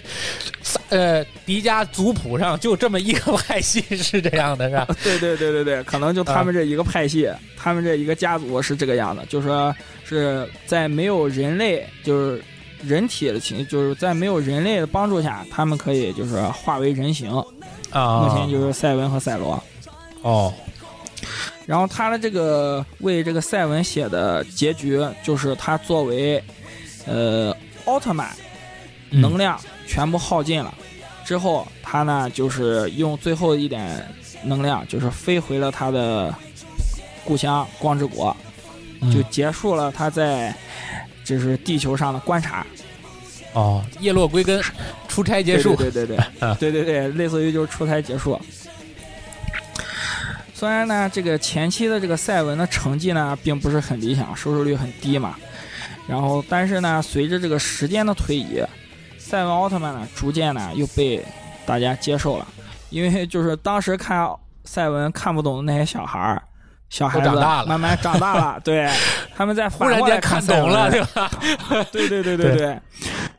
[0.89, 4.87] 呃迪迦族谱上就这么一个派系是这样的，是吧？
[5.05, 9.75] 对对对对对，可能就他们这一个派系，他们这一个家族是这个样的，就是说
[10.17, 12.43] 是在没有人类就是
[12.83, 17.31] 人体的情，就是在没有人类的帮助下，他们可以就是化为人形。
[17.91, 19.63] 啊，目前就是赛文和赛罗。
[20.23, 20.53] 哦，
[21.67, 26.43] 然后他的这个为这个赛文写的结局，就是他作为
[27.07, 28.31] 呃奥特曼
[29.11, 30.73] 嗯能量全部耗尽了、
[31.25, 34.07] 之后，他呢就是用最后一点
[34.45, 36.35] 能量，就是飞回了他的
[37.25, 38.50] 故乡光之国，嗯
[39.13, 40.55] 就结束了他在
[41.25, 42.67] 就是地球上的观察。
[43.53, 44.63] 哦，叶落归根，
[45.09, 45.75] 出差结束。
[45.75, 48.41] 对对对啊对 对对对，类似于就是出差结束。
[50.55, 55.35] 虽然呢，这个前期的这个赛文的成绩呢，并不是很理想，收视率很低嘛。
[56.07, 58.63] 然后，但是呢，随着这个时间的推移，
[59.17, 61.25] 赛文奥特曼呢，逐渐呢又被
[61.65, 62.47] 大家接受了。
[62.91, 64.29] 因为就是当时看
[64.65, 66.43] 赛文看不懂的那些小孩儿，
[66.91, 68.91] 小孩子长大了慢慢长大了， 对，
[69.35, 71.31] 他们在忽然间看懂了， 对吧？
[71.91, 72.79] 对对对对对。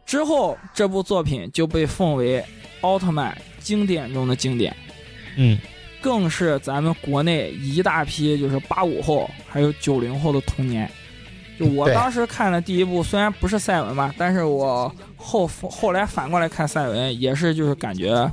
[0.06, 2.44] 之后这部作品就被奉为
[2.80, 4.76] 奥特曼经典中的经典，
[5.36, 5.60] 嗯，
[6.02, 10.90] 更是咱们国内一大批就是八五后还有九零后的童年。
[11.60, 18.30] 就我当时看的第一部，虽然不是赛文吧，但是我后后来反过来看赛文，也是就是感觉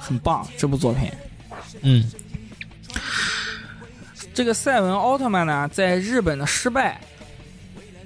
[0.00, 1.08] 很棒这部作品。
[1.82, 2.10] 嗯
[4.34, 7.00] 这个赛文奥特曼呢，在日本的失败，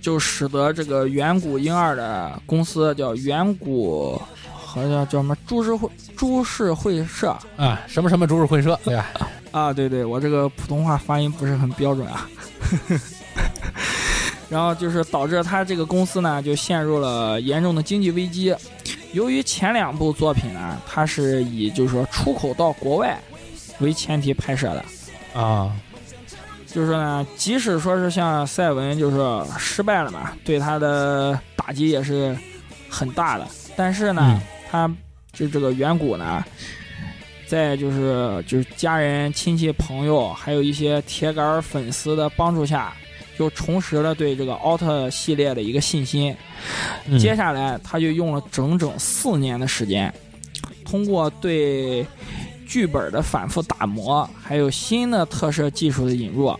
[0.01, 4.21] 就使得这个远古婴儿的公司叫远古，
[4.55, 9.07] 好像叫什么株式会株式会社啊，什么什么株式会社，对吧？
[9.53, 12.29] 啊，对对，我这个普通话发音不是很标准啊。
[14.51, 18.55] 然后就是导致他这个公司呢，就陷入了严重的经济危机。
[19.13, 23.19] 由于前两部作品呢，它是以就是说出口到国外
[23.79, 24.85] 为前提拍摄的，
[25.41, 25.73] 啊，
[26.69, 29.19] 就是说呢，即使说是像赛文就是
[29.59, 32.37] 失败了嘛，对他的打击也是
[32.89, 33.47] 很大的。
[33.75, 34.95] 但是呢，嗯他
[35.33, 36.45] 就这个远古呢，
[37.47, 42.93] 在就是就是家人、亲戚、朋友，还有一些铁杆粉丝的帮助下，
[43.39, 46.37] 又重拾了对这个奥特系列的一个信心。
[47.07, 50.13] 嗯接下来，他就用了整整四年的时间，
[50.85, 52.05] 通过对
[52.69, 56.55] 剧本的反复打磨，还有新的特摄技术的引入，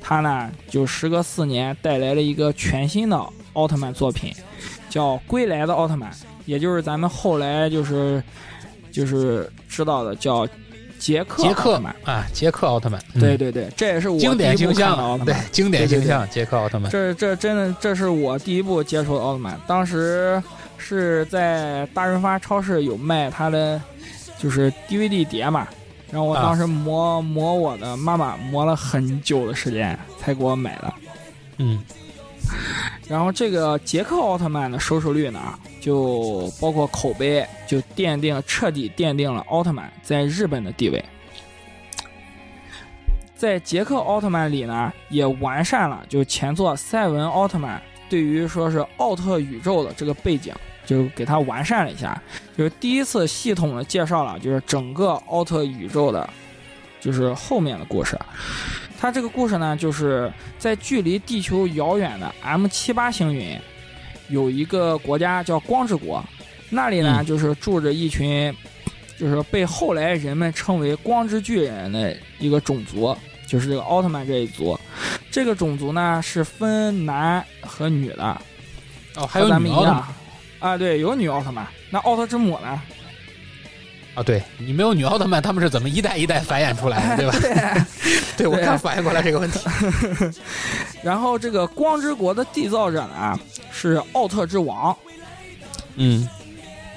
[0.00, 4.34] 他呢就时隔四年带来了一个全新的奥特曼作品，
[4.90, 6.10] 叫《归来的奥特曼》，
[6.46, 8.20] 也就是咱们后来就是
[8.90, 10.44] 就是知道的叫
[10.98, 11.94] 杰克杰克曼。
[12.02, 15.26] 啊，杰克奥特曼，嗯对，对对，这也是我经典形象，看的奥特曼。
[15.26, 20.42] 对，经典形象，杰克奥特曼，这这真的这是我第一部接触的奥特曼，当时
[20.76, 23.80] 是在大润发超市有卖它的
[24.42, 25.68] 就是 DVD 碟嘛，
[26.10, 30.92] 然后我啊当时磨磨我的妈妈磨了很久的时间才给我买的。
[31.58, 31.80] 嗯
[33.08, 41.02] 然后这个杰克奥特曼的收视率呢，就包括口碑，就奠定彻底奠定了奥特曼在日本的地位。
[43.36, 50.54] 在杰克奥特曼里呢，也完善了就前作赛文奥特曼对于说是奥特宇宙的这个背景，
[50.92, 52.20] 就给它完善了一下，
[52.56, 56.28] 就是第一次系统的介绍了就是整个奥特宇宙的，
[57.00, 58.18] 就是后面的故事。
[59.00, 63.58] 它这个故事呢，就是在距离地球遥远的 M 七八星云，
[64.28, 66.22] 有一个国家叫光之国，
[66.70, 67.26] 那里呢、嗯。
[67.26, 68.54] 就是住着一群，
[69.18, 73.16] 就是被后来人们称为光之巨人的一个种族，
[73.48, 74.78] 就是这个奥特曼这一族。
[75.30, 78.40] 这个种族呢是分男和女的，
[79.16, 80.06] 哦，还有咱们一样
[80.62, 81.66] 啊，对，有女奥特曼。
[81.90, 82.80] 那奥特之母呢？
[84.14, 87.86] 啊，对你没有女奥特曼，他们是怎么一代一代繁衍出来的，对吧？
[88.36, 89.58] 对，我对刚反应过来这个问题。
[91.02, 93.38] 然后这个光之国的缔造者呢
[93.72, 94.96] 是奥特之王，
[95.96, 96.28] 嗯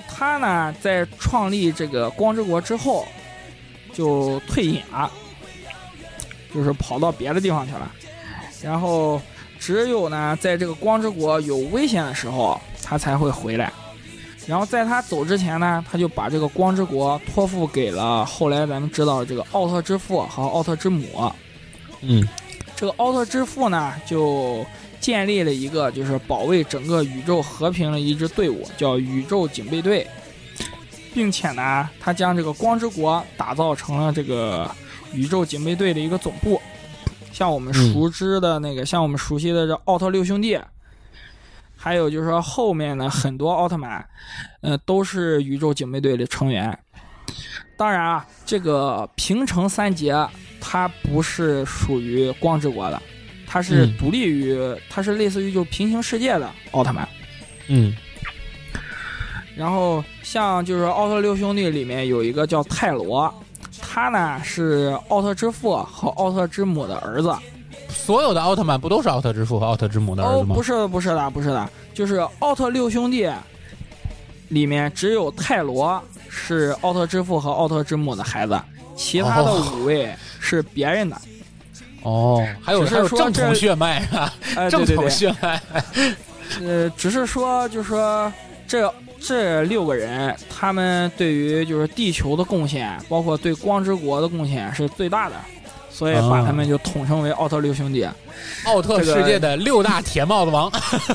[0.08, 3.06] 他呢在创立这个光之国之后
[3.92, 5.12] 就退隐了，
[6.54, 7.92] 就是跑到别的地方去了。
[8.62, 9.22] 然后
[9.60, 13.74] 只有呢在这个光之国有危险的时候，他才会回来。
[14.46, 21.34] 然后在他走之前呢，他就把这个光之国托付给了后来咱们知道的这个奥特之父和奥特之母。
[22.02, 22.26] 嗯
[22.76, 24.64] 这个奥特之父呢，就
[25.00, 30.06] 建立了一个就是保卫整个宇宙和平的一支队伍，叫宇宙警备队，
[31.14, 34.70] 并且呢，他将这个光之国打造成了这个
[35.14, 36.62] 宇宙警备队的一个总部。
[37.32, 40.60] 像我们熟知的那个，像我们熟悉的这奥特六兄弟，
[41.86, 44.04] 还有就是说后面的很多奥特曼，
[44.62, 46.76] 呃，都是宇宙警备队的成员。
[47.78, 50.28] 当然啊，这个平成三杰
[50.60, 53.00] 它不是属于光之国的，
[53.46, 54.58] 它是嗯独立于，
[54.90, 57.08] 它是类似于就平行世界的奥特曼。
[57.68, 57.96] 嗯
[59.56, 63.32] 然后像就是奥特六兄弟里面有一个叫泰罗，
[63.80, 67.32] 他呢是奥特之父和奥特之母的儿子。
[67.96, 70.56] 所有的奥特曼不都是奥特之父和奥特之母的儿哦，子吗？
[70.56, 73.28] 不是的，不是的，不是的，就是奥特六兄弟
[74.50, 78.60] 里面只有泰罗是奥特之父和奥特之母的孩子，
[78.96, 81.18] 其他的哦五位是别人的。
[82.04, 85.60] 哦，还有是还有正统血脉啊， 哎，正统血脉。
[86.62, 88.32] 呃，只是说，就是说
[88.68, 95.36] 这这六个人，他们对于就是地球的贡献，包括对光之国的贡献是最大的，
[95.96, 98.06] 所以把他们就统称为奥特六兄弟。
[98.66, 100.70] 奥特世界的六大铁帽子王，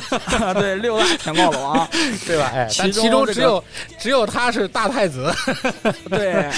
[0.59, 1.87] 对，六大铁帽子王。
[2.27, 2.51] 对吧？
[2.55, 3.63] 哎，其中只有
[3.99, 5.31] 只有他是大太子。
[6.09, 6.49] 对，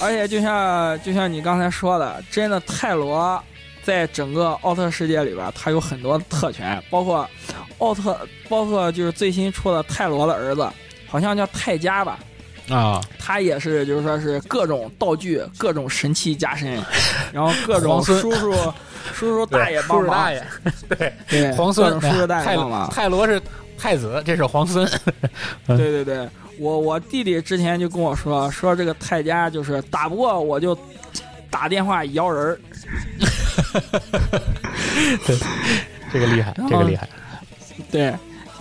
[0.00, 3.42] 而且就像就像你刚才说的，真的泰罗
[3.82, 7.28] 在整个奥特世界里边，他有很多特权，包括
[7.78, 8.16] 奥特，
[8.48, 10.68] 包括就是最新出的泰罗的儿子，
[11.08, 12.20] 好像叫泰迦吧。
[12.68, 16.82] 啊，他也是，就是说是各种道具、各种神器加身，
[17.32, 18.32] 然后各种叔叔
[19.12, 20.46] 叔叔大爷叔帮忙，叔大爷，
[20.88, 22.88] 对，对，皇孙叔叔大爷帮忙。
[22.90, 23.40] 泰罗是
[23.76, 24.88] 太子，这是皇孙。
[25.66, 30.76] 对对对，我我弟弟之前就跟我说，说这个泰家就是打不过我就
[31.50, 32.58] 打电话摇人儿。
[36.12, 37.08] 这个厉害，这个厉害。
[37.90, 38.14] 对，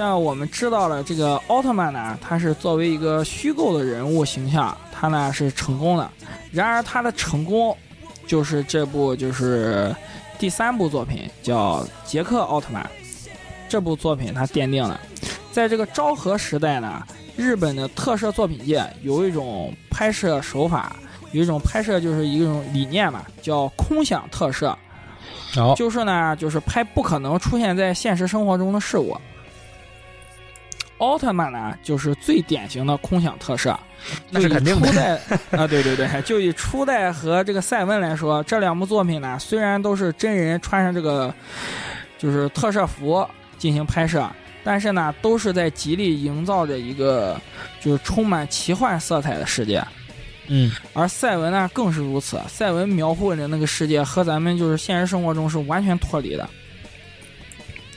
[0.03, 6.09] 像我们知道了这个奥特曼呢，他是作为一个虚构的人物形象，他呢是成功的。
[6.51, 7.75] 然而他的成功，
[8.27, 9.95] 就是这部就是
[10.37, 12.83] 第三部作品叫《杰克奥特曼》。
[13.69, 14.99] 这部作品它奠定了，
[15.53, 17.01] 在这个昭和时代呢，
[17.37, 20.97] 日本的特摄作品界有一种拍摄手法，
[21.31, 24.77] 有一种拍摄就是一种理念嘛，叫空想特摄。
[25.55, 29.17] 哦，就是呢，就是拍不可能出现在现实生活中的事物。
[31.03, 33.77] 奥特曼呢，就是最典型的空想特摄。
[34.29, 35.13] 那是肯定的初代
[35.57, 41.33] 啊，对对对，就以初代和这个赛文来说，这两部作品呢，虽然都是真人穿上这个
[42.17, 43.25] 就是特摄服
[43.57, 44.29] 进行拍摄，
[44.63, 47.39] 但是呢，都是在极力营造着一个
[47.79, 49.81] 就是充满奇幻色彩的世界。
[50.47, 56.49] 嗯，而赛文呢更是如此，赛文描绘的那个世界和咱们就是现实生活中是完全脱离的。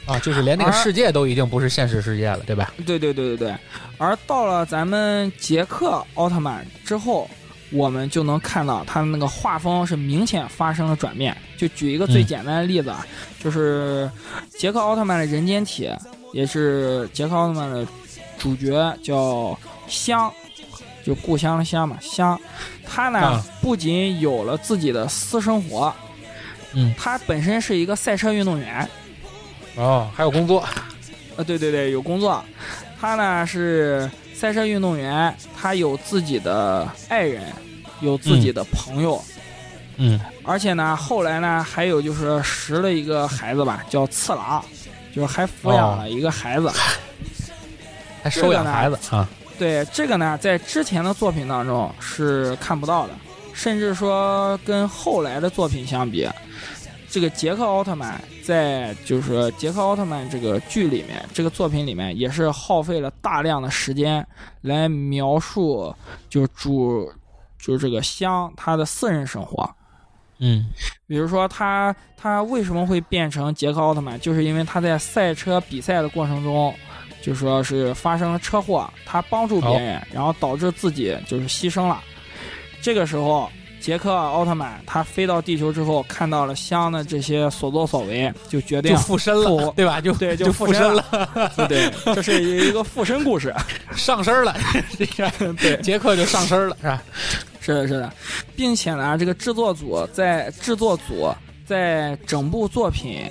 [0.07, 2.73] 啊，就是连那个世界都已经不是现实世界了，对吧？
[2.87, 3.55] 对对对对对。
[3.99, 7.29] 而到了咱们杰克奥特曼之后，
[7.73, 11.37] 我们就能看到他的那个画风是明显发生了转变。
[11.57, 13.05] 就举一个最嗯简单的例子啊，
[13.43, 14.09] 就是
[14.51, 15.91] 杰克奥特曼的人间体，
[16.33, 17.85] 也是杰克奥特曼的
[18.39, 20.33] 主角叫香，
[21.05, 22.39] 就故乡的香嘛，香。
[22.85, 25.93] 他呢、啊不仅有了自己的私生活，
[26.75, 28.89] 嗯，他本身是一个赛车运动员。
[29.77, 30.61] 哦，还有工作。
[30.61, 32.43] 啊，对对对，有工作。
[32.99, 37.53] 他呢是赛车运动员，他有自己的爱人，
[38.01, 39.23] 有自己的朋友，
[39.97, 44.65] 嗯，而且呢，后来呢还有就是识了一个孩子吧，叫次郎，
[45.15, 46.71] 就是还抚养了一个孩子。
[48.23, 49.29] 还收养孩子啊。
[49.59, 53.13] 对这个呢，在之前的作品当中是看不到的，
[53.53, 56.29] 甚至说跟后来的作品相比，
[57.11, 64.25] 这个杰克奥特曼在就是杰克奥特曼这个剧里面，这个作品里面也是耗费了大量的时间
[64.61, 65.93] 来描述，
[66.29, 67.13] 就主
[67.59, 69.69] 就是这个香他的私人生活。
[70.39, 70.67] 嗯，
[71.09, 76.73] 比如说他他为什么会变成杰克奥特曼，就是因为他在赛车比赛的过程中，
[77.21, 82.01] 就说是发生了车祸，他帮助别人，然后导致自己就是牺牲了。
[82.81, 83.51] 这个时候，
[83.87, 90.01] 杰克奥特曼他飞到地球之后，看到了香的这些所作所为，就决定就附身了，对吧？
[90.01, 93.55] 就对就附身附了，对对，这是一个附身故事。
[93.95, 94.57] 上身了。
[94.99, 97.03] 这个 对，杰克就上身了，是吧？
[97.61, 98.13] 是的，是的，
[98.57, 101.33] 并且呢，这个制作组在制作组
[101.65, 103.31] 在整部作品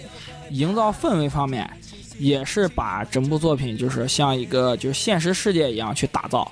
[0.51, 1.69] 营造氛围方面，
[2.17, 6.49] 也是把整部作品就是像一个就是现实世界一样去打造。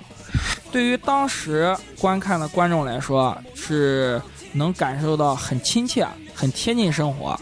[0.72, 4.20] 对于当时观看的观众来说，是
[4.52, 7.38] 能感受到很亲切、很贴近生活。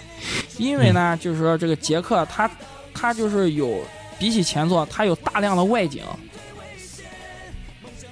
[0.58, 2.50] 因为呢，就是说这个杰克他
[2.94, 3.80] 他就是有
[4.18, 6.02] 比起前作，他有大量的外景。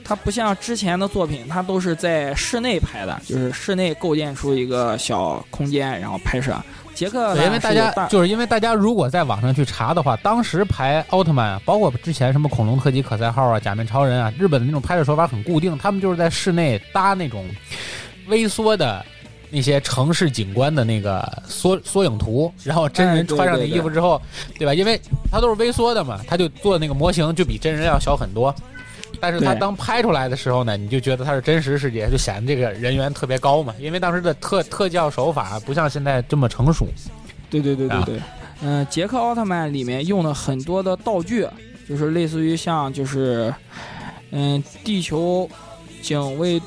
[0.02, 6.60] 他不像之前的作品，他都是在室内拍的，就是室内构建出一个小空间，然后拍摄。
[7.00, 17.46] 杰克对，因为大家就是因为大家如果在网上去查的话，当时排奥特曼，包括之前什么恐龙特级可赛号啊、假面超人啊，日本的那种拍摄手法很固定，他们就是在室内搭那种
[18.28, 19.02] 微缩的
[19.48, 24.20] 那些城市景观的那个缩缩影图，然后真人穿上那衣服之后，
[24.58, 24.74] 对吧？
[24.74, 25.00] 因为
[25.32, 28.54] 它都是微缩的嘛，他就做的那个模型就比真人要小很多。
[29.20, 33.74] 但是它当拍出来的时候呢，你就觉得它是真实世界，就显得这个人员特别高嘛。
[33.78, 36.86] 因为当时的特特效手法不像现在这么成熟。
[37.50, 38.02] 对对对对啊。
[38.06, 38.20] 对，
[38.62, 41.46] 嗯、杰克奥特曼里面用的很多的道具，
[41.88, 43.52] 就是类似于像就是，
[44.30, 45.48] 嗯、地球
[46.00, 46.60] 警卫、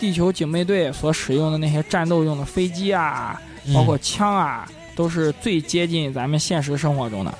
[0.00, 3.40] 地球警备队所使用的那些战斗用的飞机啊，
[3.74, 7.32] 包括枪啊，都是最接近咱们现实生活中的，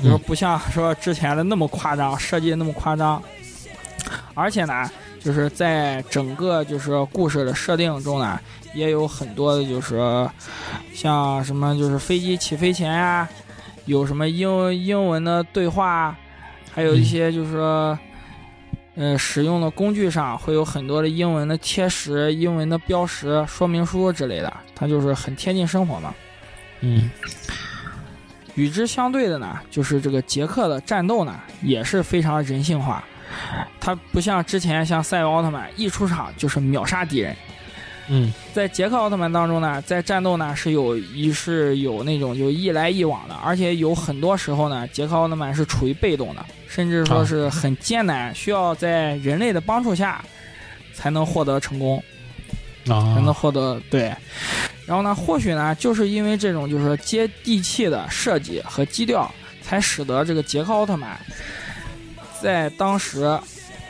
[0.00, 3.22] 嗯就是不像说之前的那么夸张，设计的那么夸张，
[4.34, 8.38] 而且呢，就是在整个就是故事的设定中呢，
[8.74, 10.30] 也有很多的就是说
[10.92, 13.28] 像什么就是飞机起飞前呀、
[13.86, 16.16] 有什么英英文的对话，
[16.72, 17.98] 还有一些就是说。
[18.96, 26.14] 呃，使用的工具上会有很多的英文的贴识、英文的标识、说明书之类的，它就是很贴近生活嘛。
[26.78, 27.10] 嗯
[28.54, 33.02] 与之相对的呢，就是这个杰克的战斗呢，也是非常人性化。
[33.80, 37.36] 他不像之前像赛欧奥特曼一出场就是秒杀敌人，
[38.08, 50.24] 嗯在杰克奥特曼当中呢，在战斗呢是有一是有那种就一来一往的，而且有很多时候呢，杰克奥特曼是处于被动的，甚至说是很艰难，需要在人类的帮助下
[50.94, 52.02] 才能获得成功。
[52.86, 54.14] 啊才能啊，获得对。
[54.84, 61.18] 然后呢，或许呢，就是因为这种就是说接地气的设计和基调，才使得这个杰克奥特曼
[62.44, 63.36] 在当时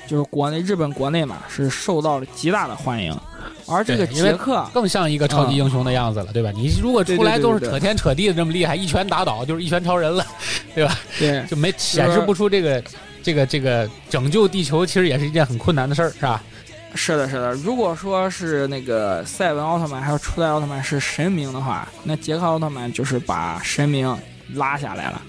[0.07, 3.13] 就是国内日本国内嘛是受到了极大的欢迎。
[3.67, 6.53] 而这个对因为捷克，更像一个超级英雄的样子了，对吧？
[6.55, 10.25] 你如果出来都是扯天扯地的这么厉害，一拳打倒就是一拳超人了，
[10.75, 10.99] 对吧？
[11.19, 12.83] 对就没显示不出这个
[13.23, 16.43] 这个这个拯救地球其实也是一件很困难的事儿，是吧？
[16.95, 17.53] 是的，是的。
[17.55, 24.17] 如果说是那个赛文奥特曼还有初代奥特曼是神明的话，那杰克奥特曼就是把神明
[24.55, 25.21] 拉下来了。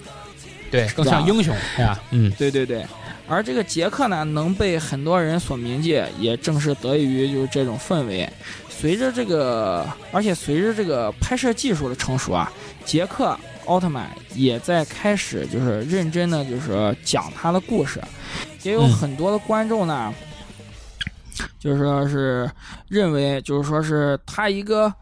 [0.70, 1.98] 对，更像英雄，对吧？
[2.10, 2.84] 嗯，对对对，
[3.28, 8.28] 而这个杰克呢，能被很多人所铭记，也正是得益于就是这种氛围。
[8.68, 12.52] 随着这个，而且随着这个拍摄技术的成熟啊，
[12.84, 18.00] 杰克奥特曼也在开始就是认真的就是说讲他的故事，
[18.62, 20.14] 也有嗯很多的观众呢，
[21.58, 22.50] 就是说是
[22.88, 24.92] 认为就是说是他一个。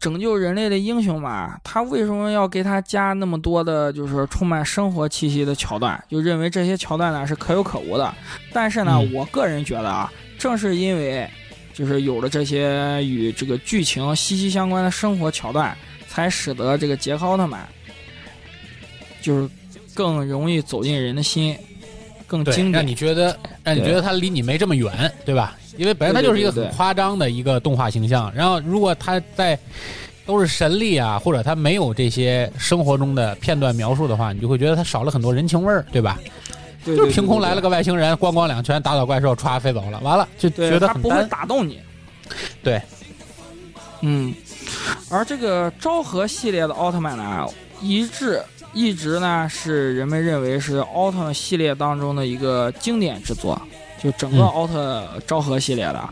[0.00, 6.02] 拯救人类的英雄嘛，他为什么要给他加那么多的，就是充满生活气息的桥段？
[6.08, 8.14] 就认为这些桥段呢是可有可无的。
[8.52, 11.28] 但是呢，嗯我个人觉得啊，正是因为
[11.74, 15.76] 就是有了这些与这个剧情息息相关的生活桥段，
[16.08, 17.68] 才使得这个杰克奥特曼
[19.20, 19.48] 就是
[19.94, 21.56] 更容易走进人的心，
[22.28, 22.74] 更对，经典。
[22.74, 25.56] 让你觉得让你觉得他离你没这么远，对吧？
[25.76, 29.58] 因为本身他就是一个很夸张的一个动画形象，然后如果他在
[30.26, 36.18] 都是神力啊，或者他没有这些生活中的片段描述的话，你就会觉得他少了很多人情味儿，对吧？
[36.84, 41.26] 对就是凭空来了个，外星人，咣咣两拳打倒怪兽，歘飞走了，完了就觉得他不会。
[41.28, 41.80] 打动你。
[42.62, 42.80] 对，
[44.00, 44.32] 嗯，
[45.10, 47.46] 而这个昭和系列的奥特曼呢，
[47.80, 48.42] 一致
[48.72, 53.60] 一直呢是人们认为是奥特系列当中的一个经典之作，
[54.02, 56.08] 就整个嗯奥特昭和系列的。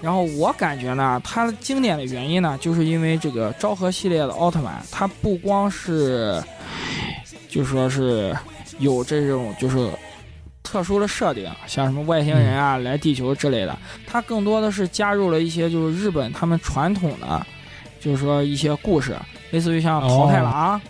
[0.00, 6.42] 然后我感觉呢，它的经典的原因呢，就是因为这个昭和系列的奥特曼，它不光是
[7.48, 8.36] 就说是
[8.78, 9.90] 有这种就是。
[10.64, 13.76] 特殊的设定，像什么外星人啊、来地球之类的，
[14.06, 17.46] 它更多的是加入了一些就是日本他们传统的，
[18.00, 19.14] 就是说一些故事，
[19.50, 20.80] 类似于像桃太郎、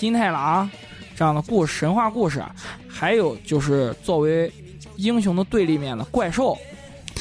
[0.00, 0.68] 金太郎
[1.14, 2.42] 这样的故事、神话故事，
[2.88, 4.50] 还有就是作为
[4.96, 6.56] 英雄的对立面的怪兽，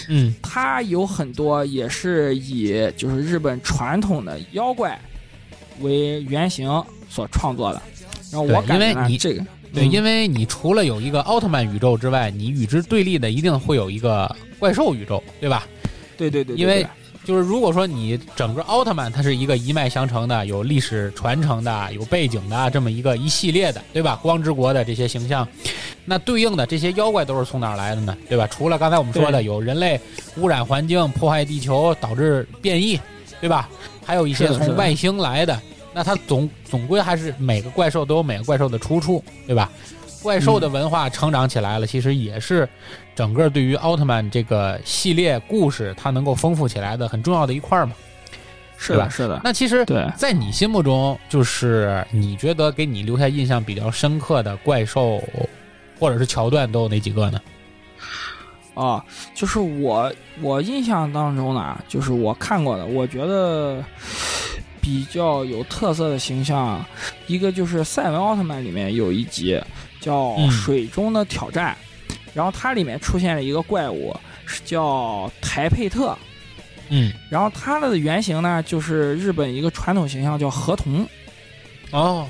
[0.08, 4.98] 嗯，它有很多也是以就是日本传统的妖怪
[5.82, 7.82] 为原型所创作的。
[8.32, 15.68] 然后我感觉因为你这个对，嗯因为你除了有一个奥特曼宇宙之外，你与之对立的一定会有一个怪兽宇宙，对吧？
[16.16, 16.90] 对对对，对因为对
[17.26, 24.18] 就是如果说你整个奥特曼它是一个一脉相承的、有历史传承的、有背景的这么一个一系列的，对吧？
[24.22, 25.48] 光之国的这些形象，
[26.06, 28.18] 那对应的这些妖怪都是从哪儿来的呢？
[28.28, 28.48] 对吧？
[28.48, 30.00] 除了刚才我们说的有人类
[30.38, 33.00] 污染环境、破坏地球导致变异，
[33.40, 33.70] 对吧？
[34.04, 35.62] 还有一些从外星来的，
[35.94, 39.70] 那它总总归还是每个怪兽都有每个怪兽的出处，对吧？
[40.22, 42.68] 怪兽的文化成长起来了，其实也是
[43.16, 47.94] 整个对于奥特曼这个系列故事它能够丰富起来的很重要的一块儿嘛。
[48.78, 50.10] 是的，是的，那其实，对。
[50.16, 55.22] 在你心目中，就是你觉得给你留下印象比较深刻的怪兽
[56.00, 57.42] 或者是桥段都有哪几个呢？
[58.74, 59.04] 啊，
[59.36, 60.10] 就是我
[60.42, 63.84] 我印象当中呢，就是我看过的，我觉得
[64.80, 66.82] 比较有特色的形象，
[67.28, 69.62] 一个就是赛文奥特曼里面有一集
[70.10, 71.78] 叫嗯《水中的挑战》，
[72.34, 74.16] 然后它里面出现了一个怪物，
[74.48, 76.18] 是叫台佩特，
[76.90, 81.08] 嗯，然后它的原型呢就是日本一个传统形象叫河童。
[81.92, 82.28] 哦，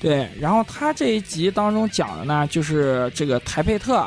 [0.00, 4.04] 对，然后它这一集当中讲的呢，就是这个台佩特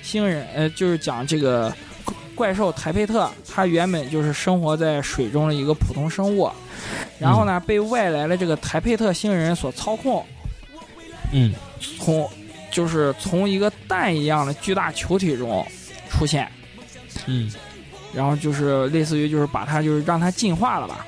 [0.00, 1.74] 星人，呃，就是讲这个
[2.36, 6.48] 怪兽台佩特，它原本就是生活在水中的一个普通生物，
[7.18, 10.24] 然后呢，被外来的这个台佩特星人所操控，
[11.32, 12.28] 嗯，从
[12.70, 15.66] 就是从一个蛋一样的巨大球体中
[16.10, 16.50] 出现，
[17.26, 17.50] 嗯，
[18.12, 21.06] 然后就是类似于就是把它就是让它进化了吧，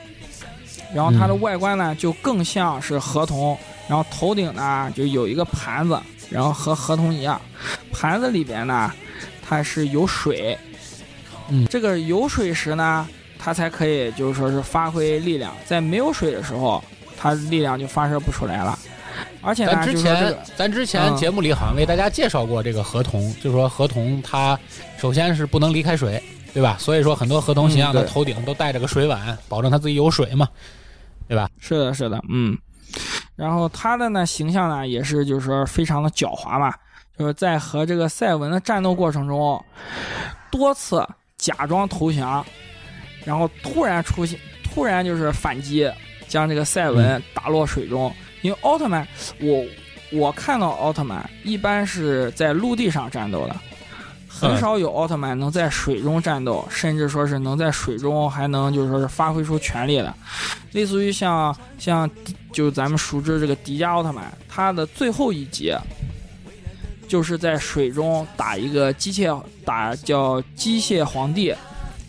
[0.95, 1.41] 然后它的嗯。
[1.41, 3.57] 外观呢就更像是河童，
[3.89, 6.01] 然后头顶呢就有一个盘子，
[6.31, 7.41] 然后和河童一样，
[7.93, 8.93] 盘子里边呢
[9.47, 10.57] 它是有水，
[11.49, 11.67] 嗯。
[11.69, 13.07] 这个有水时呢
[13.39, 16.83] 它才可以就是说是发挥力量，在没有水的时候
[17.17, 18.79] 它力量就发射不出来了，
[19.43, 24.59] 而且呢咱之前咱之前嗯节目里好像为大家介绍过这个河童，就是说河童它
[24.99, 26.77] 首先是不能离开水，对吧？
[26.79, 30.49] 所以说很多河童形象的头顶都带着个水碗，保证他自己有水嘛，
[31.29, 31.49] 对吧？
[31.59, 32.57] 是的，是的，嗯。
[33.37, 36.75] 然后他的呢形象呢也是就是说非常的狡猾嘛，
[37.19, 39.65] 就是在和这个赛文的战斗过程中，
[40.51, 41.07] 多次
[41.39, 42.45] 假装投降，
[43.25, 45.91] 然后突然出现，突然就是反击，
[46.29, 48.13] 将这个赛文打落水中。
[48.43, 49.07] 因为奥特曼，
[49.41, 49.65] 我
[50.13, 53.57] 我看到奥特曼一般是在陆地上战斗的，
[54.29, 60.15] 很少有奥特曼能在水中战斗，甚至说是能在水中还能就是说是发挥出全力的。
[60.73, 62.09] 类似于像像
[62.53, 65.75] 就是咱们熟知这个迪迦奥特曼，他的最后一集
[67.07, 71.55] 就是在水中打一个机械打叫机械皇帝，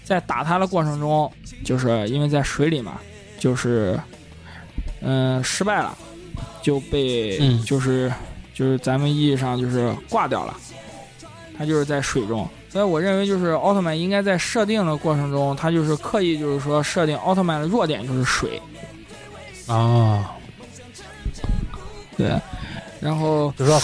[0.04, 1.32] 在打他的过程中，
[1.66, 3.00] 就是因为在水里嘛，
[3.40, 4.00] 就是
[5.02, 5.98] 嗯、失败了，
[6.62, 8.12] 就被、嗯就是
[8.54, 10.56] 就是咱们意义上就是挂掉了，
[11.58, 12.48] 他就是在水中。
[12.70, 18.62] 所以我认为，就是奥特曼应该在设定的过程中，他就是刻意就是说设定奥特曼的弱点就是水，
[19.68, 20.32] 啊，
[22.16, 22.32] 对。
[23.02, 23.82] 然后，就说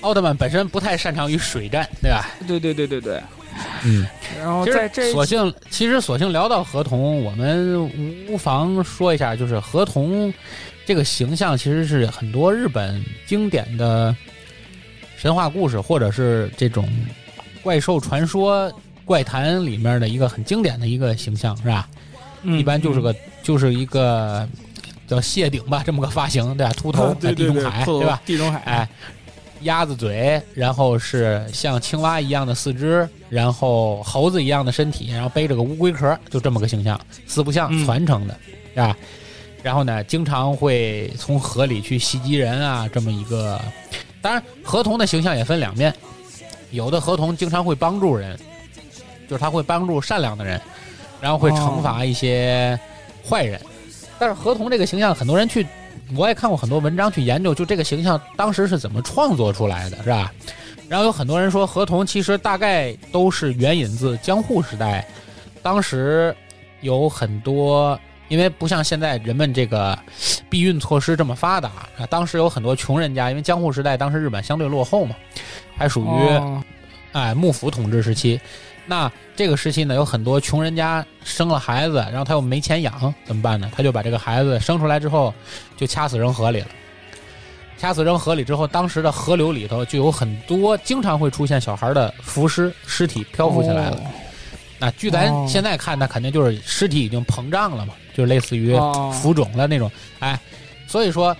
[0.00, 2.28] 奥特曼本身不太擅长于水战，对吧？
[2.46, 3.22] 对对对对对。
[3.84, 4.06] 嗯，
[4.38, 7.88] 然后其在这索性其实索性聊到合同，我们
[8.28, 10.32] 无妨说一下，就是合同
[10.86, 14.14] 这个形象其实是很多日本经典的
[15.16, 16.88] 神话故事或者是这种
[17.62, 18.72] 怪兽传说、
[19.04, 21.88] 怪谈里面的一个很经典的一个形象，是吧？
[22.42, 23.12] 嗯一般就是个
[23.42, 24.48] 就是一个
[25.08, 26.72] 叫谢顶吧，这么个发型，对吧？
[26.74, 28.22] 秃头，对对对，地中海，兔对吧？？
[28.24, 28.88] 地中海，哎，
[29.62, 38.38] 鸭子嘴，然后是像青蛙一样的四肢，然后猴子一样的身体，然后背着个乌龟壳，就这么个形象，四不像嗯传承的，
[38.74, 38.96] 是吧？
[39.66, 43.60] 然后呢，经常会从河里去袭击人啊，这么一个。
[44.22, 45.92] 当然，合同的形象也分两面，
[46.70, 48.38] 有的合同经常会帮助人，
[49.28, 50.60] 就是他会帮助善良的人，
[51.20, 52.78] 然后会惩罚一些
[53.28, 53.60] 坏人。
[54.20, 55.66] 但是合同这个形象，很多人去
[56.14, 60.32] 我也看过很多文章去研究，就这个形象当时是怎么创作出来的，是吧？
[60.88, 65.04] 然后有很多人说，合同其实大概都是援引自江户时代，
[65.60, 66.32] 当时
[66.82, 67.98] 有很多，
[68.28, 69.98] 因为不像现在人们这个
[70.48, 71.68] 避孕措施这么发达
[71.98, 75.14] 啊，当时有很多穷人家，因为江户时代当时日本相对落后嘛，
[75.76, 76.62] 还属于、哦
[77.12, 78.38] 哎幕府统治时期。
[78.84, 83.70] 那这个时期呢，有很多穷人家生了孩子，然后他又没钱养，怎么办呢？
[83.74, 85.32] 他就把这个孩子生出来之后，
[85.78, 86.66] 就掐死扔河里了。
[87.78, 94.00] 掐死扔河里之后，当时的河流里头就有很多，经常会出现小孩的浮尸尸体漂浮起来了。
[94.78, 99.90] 那据咱哦现在看，那肯定就是尸体已经膨胀了嘛，就类似于哦浮肿的那种。
[100.20, 100.38] 哎，
[100.86, 101.36] 所以说，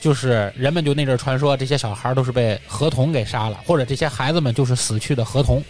[0.00, 5.60] 就是人们就那阵儿传说，这些小孩都是被河童给杀了，或者这些孩子们就是死去的河童，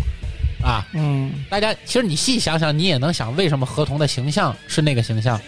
[0.63, 0.87] 啊。
[0.93, 5.41] 嗯，大家其实你细想想，你也能想为什么河童的形象是那个形象。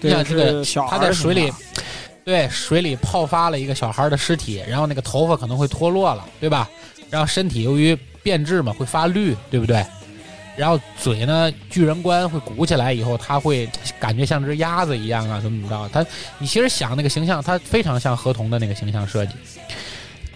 [0.00, 1.52] 对，像这个小孩他在水里，
[2.24, 6.70] 对，水里泡发了一个小孩的尸体，然后那个头发可能会脱落了，对吧？
[7.10, 9.84] 然后身体由于变质嘛，会发绿，对不对？
[10.60, 13.66] 然后嘴呢，巨人观会鼓起来以后，它会
[13.98, 15.90] 感觉像只鸭子一样啊，怎么怎么着？
[15.90, 16.06] 它，
[16.38, 19.32] 你其实想那个形象，它非常像河童的那个形象设计，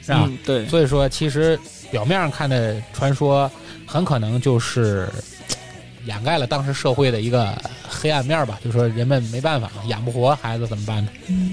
[0.01, 0.25] 是吧？
[0.25, 1.61] 嗯，对，所以说，其实
[1.91, 3.51] 表面上看的传说，
[3.85, 5.11] 很可能就是
[6.07, 7.55] 掩盖了当时社会的一个
[7.87, 8.59] 黑暗面吧。
[8.65, 11.11] 就说人们没办法嘛，养不活孩子怎么办呢？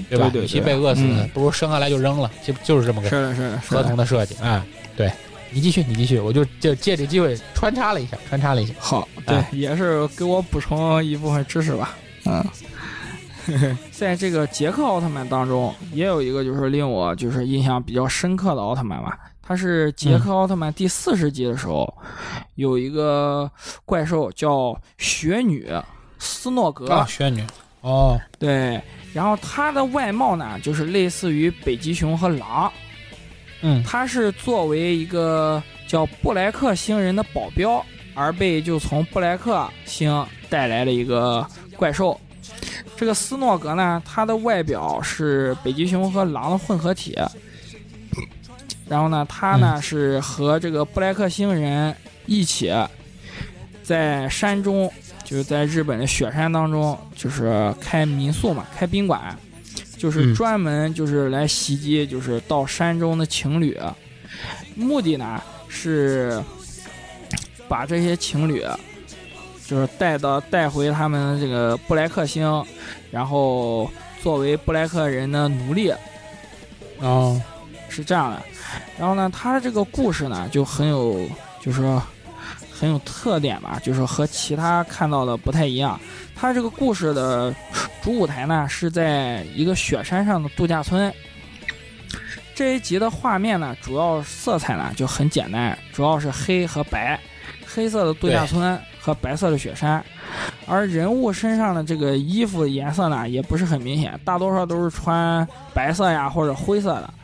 [0.08, 0.30] 对吧？
[0.32, 4.64] 与其被饿死，嗯不如生下来就扔了，就就是这么个是的，是的，是的合同的设计啊。
[4.96, 5.12] 对，
[5.52, 8.74] 你继续，你继续，我就就借这机会穿插了一下，穿插了一下。
[8.78, 11.96] 好，对，哎也是给我补充一部分知识吧。
[12.24, 19.18] 嗯， 在这个杰克奥特曼当中，也有一个就是令我就是印象比较深刻的奥特曼吧。
[19.44, 21.92] 他是杰克奥特曼第四十集的时候，
[22.54, 23.50] 有一个
[23.84, 25.68] 怪兽叫雪女
[26.18, 27.44] 斯诺格，啊，雪女，
[27.80, 28.80] 哦，对，
[29.12, 32.72] 然后它的外貌呢，就是类似于北极熊和狼，
[33.62, 37.84] 嗯他是作为一个叫布莱克星人的保镖，
[38.14, 41.46] 而被就从布莱克星带来了一个
[41.76, 42.20] 怪兽。
[42.96, 47.18] 这个斯诺格呢，它的外表是北极熊和狼的混合体。
[48.88, 51.94] 然后呢，他呢、是和这个布莱克星人
[52.26, 52.70] 一起
[53.82, 54.92] 在山中，
[55.24, 59.34] 就是在日本的雪山当中，就是开民宿嘛，开宾馆，
[60.02, 63.78] 就是嗯专门就是来袭击，就是到山中的情侣，
[64.74, 66.42] 目的呢是
[67.68, 68.64] 把这些情侣
[69.64, 72.42] 就是带到带回他们这个布莱克星，
[73.12, 73.88] 然后
[74.20, 75.92] 作为布莱克人的奴隶，
[76.98, 77.40] 哦，
[77.88, 78.42] 是这样的。
[78.98, 81.24] 然后呢，他这个故事呢就很有，
[81.60, 82.02] 就是说
[82.72, 85.98] 很有特点吧，就是和其他看到的不太一样。
[86.42, 87.54] 它这个故事的
[88.02, 91.14] 主舞台呢是在一个雪山上的度假村。
[92.52, 97.16] 这一集的画面呢，主要色彩呢就很简单，主要是黑和白，
[97.64, 100.04] 黑色的度假村和白色的雪山，
[100.66, 107.14] 而人物身上的这个衣服颜色呢也不是很明显，大多数都是穿白色呀或者灰色的。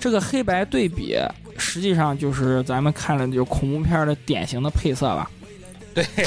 [0.00, 1.18] 这个黑白对比，
[1.58, 5.30] 实际上就是咱们看的就恐怖片的典型的配色吧。
[6.02, 6.26] 对，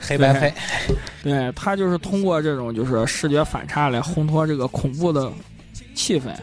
[0.00, 0.54] 黑白配。
[1.22, 5.30] 对，他就是通过这种就是视觉反差来烘托这个恐怖的
[5.94, 6.34] 气氛。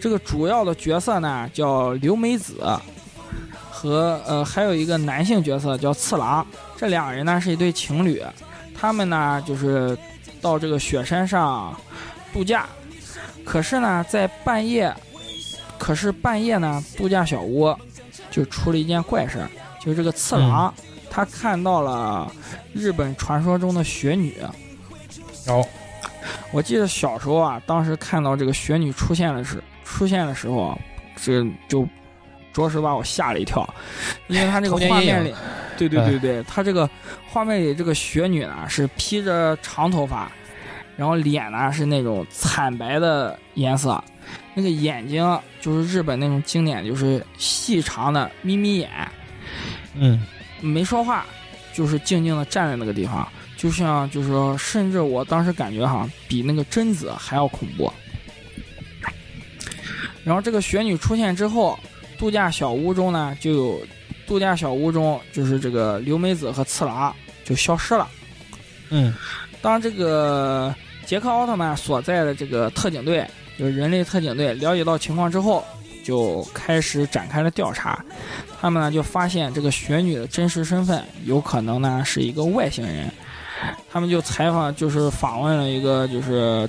[0.00, 2.54] 这个主要的角色呢叫刘美子，
[3.70, 6.46] 和呃还有一个男性角色叫次郎，
[6.76, 8.22] 这两人呢是一对情侣，
[8.74, 9.96] 他们呢就是
[10.40, 11.78] 到这个雪山上
[12.32, 12.66] 度假，
[13.44, 14.94] 可是呢在半夜，
[15.76, 17.76] 可是半夜呢度假小屋
[18.30, 19.46] 就出了一件怪事，
[19.84, 20.72] 就是这个次郎
[21.10, 22.30] 他看到了
[22.72, 24.36] 日本传说中的雪女。
[25.46, 25.66] 哦。
[26.50, 30.78] 我记得小时候啊，当时看到这个雪女出现的时出现的时候，
[31.16, 31.86] 这就
[32.52, 33.68] 着实把我吓了一跳，
[34.26, 35.34] 因为他这个画面里，
[35.76, 36.88] 对对对对，他这个
[37.26, 40.30] 画面里这个雪女呢是披着长头发，
[40.96, 44.02] 然后脸呢是那种惨白的颜色，
[44.54, 48.90] 那个眼睛就是日本那种经典，就是细长的眯眯眼，
[49.94, 50.20] 嗯，
[50.60, 51.26] 没说话，
[51.72, 53.26] 就是静静的站在那个地方。
[53.56, 57.92] 就像，就是说，甚至我当时感觉哈，比那个贞子还要恐怖。
[60.22, 61.76] 然后这个雪女出现之后，
[62.18, 63.82] 度假小屋中呢就有，
[64.28, 67.12] 度假小屋中就是这个刘美子和次郎
[67.44, 68.06] 就消失了。
[68.90, 69.12] 嗯，
[69.60, 70.72] 当这个
[71.04, 73.26] 杰克奥特曼所在的这个特警队，
[73.58, 75.64] 就是人类特警队了解到情况之后，
[76.08, 78.02] 就开始展开了调查。
[78.58, 83.12] 他们呢就发现这个雪女的真实身份有可能呢是一个外星人。
[83.90, 86.66] 他们就采访，就是访问了一个，就是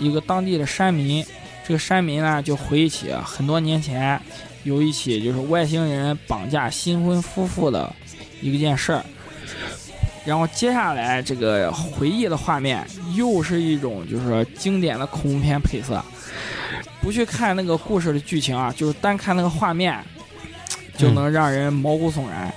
[0.00, 1.24] 一个当地的山民。
[1.64, 4.20] 这个山民呢，就回忆起很多年前
[4.64, 7.94] 有一起就是外星人绑架新婚夫妇的
[8.40, 9.04] 一个件事儿。
[10.24, 12.84] 然后接下来这个回忆的画面，
[13.14, 16.04] 又是一种就是经典的恐怖片配色。
[17.00, 19.98] 不去看那个故事的剧情啊，就是单看那个画面，
[20.96, 22.52] 就能让人毛骨悚然。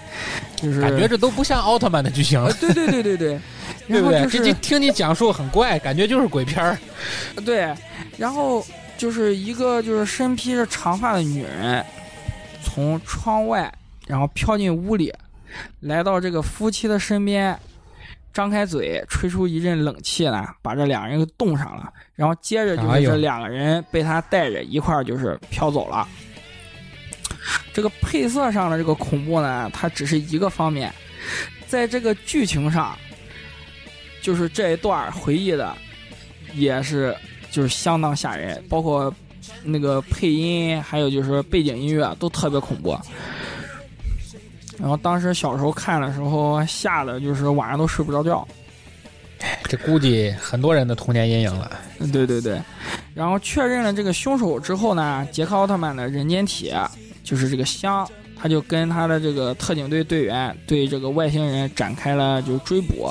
[0.55, 3.39] 就是感觉这都不像奥特曼的剧情，对对对对对，
[3.87, 4.25] 对不对？
[4.27, 6.77] 这听你讲述很怪，感觉就是鬼片儿。
[7.43, 7.73] 对，
[8.17, 8.65] 然后
[8.97, 11.85] 就是一个就是身披着长发的女人，
[12.63, 13.69] 从窗外
[14.07, 15.13] 然后飘进屋里，
[15.81, 17.57] 来到这个夫妻的身边，
[18.33, 21.93] 张开嘴吹出一阵冷气来，把这两人给冻上了。
[22.15, 26.07] 然后接着就是这两个人被他带着一块儿就是飘走了。
[27.73, 30.93] 这个配色上的这个恐怖呢，它只是一个方面，
[31.67, 32.97] 在这个剧情上，
[34.21, 35.75] 就是这一段回忆的，
[36.53, 37.15] 也是
[37.51, 39.13] 就是相当吓人，包括
[39.63, 42.97] 那个配音，还有就是背景音乐都特别恐怖。
[44.79, 48.47] 然后当时小时候看的时候，吓得就是晚上都睡不着觉。
[49.65, 51.71] 这估计很多人的童年阴影了。
[52.11, 52.61] 对对对。
[53.13, 56.73] 然后确认了这个凶手之后呢，杰克奥特曼的人间体。
[57.23, 58.05] 就是这个香，
[58.35, 63.09] 他就跟他的这个特警队队员对这个外星人展开了就追捕，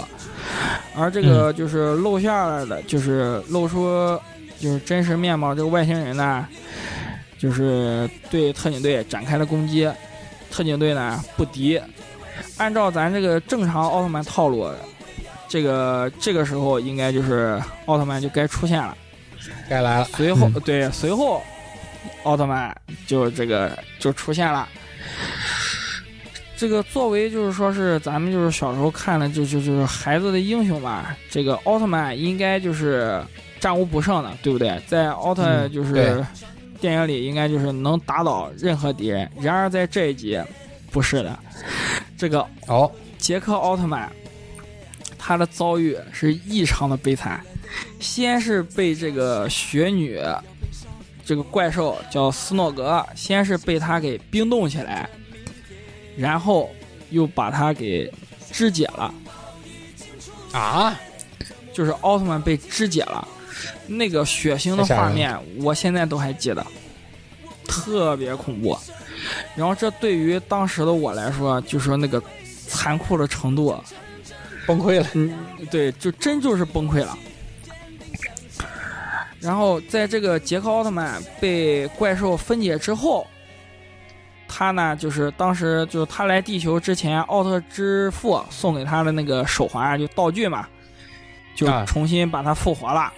[0.94, 4.20] 而这个就是露下来的，就是露出
[4.60, 6.46] 就是真实面貌这个外星人呢，
[7.38, 9.90] 就是对特警队展开了攻击，
[10.52, 11.80] 特警队呢不敌，
[12.58, 14.70] 按照咱这个正常奥特曼套路，
[15.48, 18.96] 这个这个时候应该就是奥特曼就该出现了，
[19.68, 21.42] 该来了，随后对随后。
[22.24, 22.74] 奥特曼
[23.06, 24.68] 就这个就出现了，
[26.56, 33.20] 这个作为就是说是咱们就是小时候看的就就就是孩子的英雄嘛，这个奥特曼应该就是
[33.60, 34.80] 战无不胜的，对不对？
[34.86, 36.24] 在奥特就是
[36.82, 39.30] 电影里应该就是能打倒任何敌人。
[39.40, 40.38] 然而在这一集
[40.90, 41.38] 不是的，
[42.18, 44.10] 这个哦，杰克奥特曼
[45.16, 47.40] 他的遭遇是异常的悲惨，
[48.00, 50.20] 先是被这个雪女。
[51.24, 55.08] 这个怪兽叫斯诺格，先是被他给冰冻起来，
[56.16, 56.68] 然后
[57.10, 58.12] 又把他给
[58.50, 59.14] 肢解了。
[60.50, 60.98] 啊，
[61.72, 63.26] 就是奥特曼被肢解了，
[63.96, 66.66] 那个血腥的画面，我现在都还记得，
[67.66, 68.78] 特别恐怖。
[69.54, 72.22] 然后这对于当时的我来说，就是说那个
[72.66, 73.76] 残酷的程度，
[74.66, 75.06] 崩溃了。
[75.14, 75.32] 嗯，
[75.70, 77.16] 对，就真就是崩溃了。
[79.40, 83.26] 然后，在这个杰克奥特曼被怪兽分解之后，
[84.46, 90.68] 他呢，就是当时就是他来地球之前，奥特之父送给他的那个手环，就道具嘛，
[91.56, 93.12] 就啊重新把他复活了。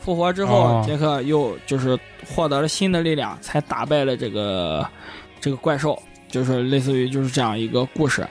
[0.00, 4.86] 复活之后，哦杰克又就是获得了新的力量，才打败了这个
[5.40, 8.26] 这个怪兽，就是类似于就是这样一个故事。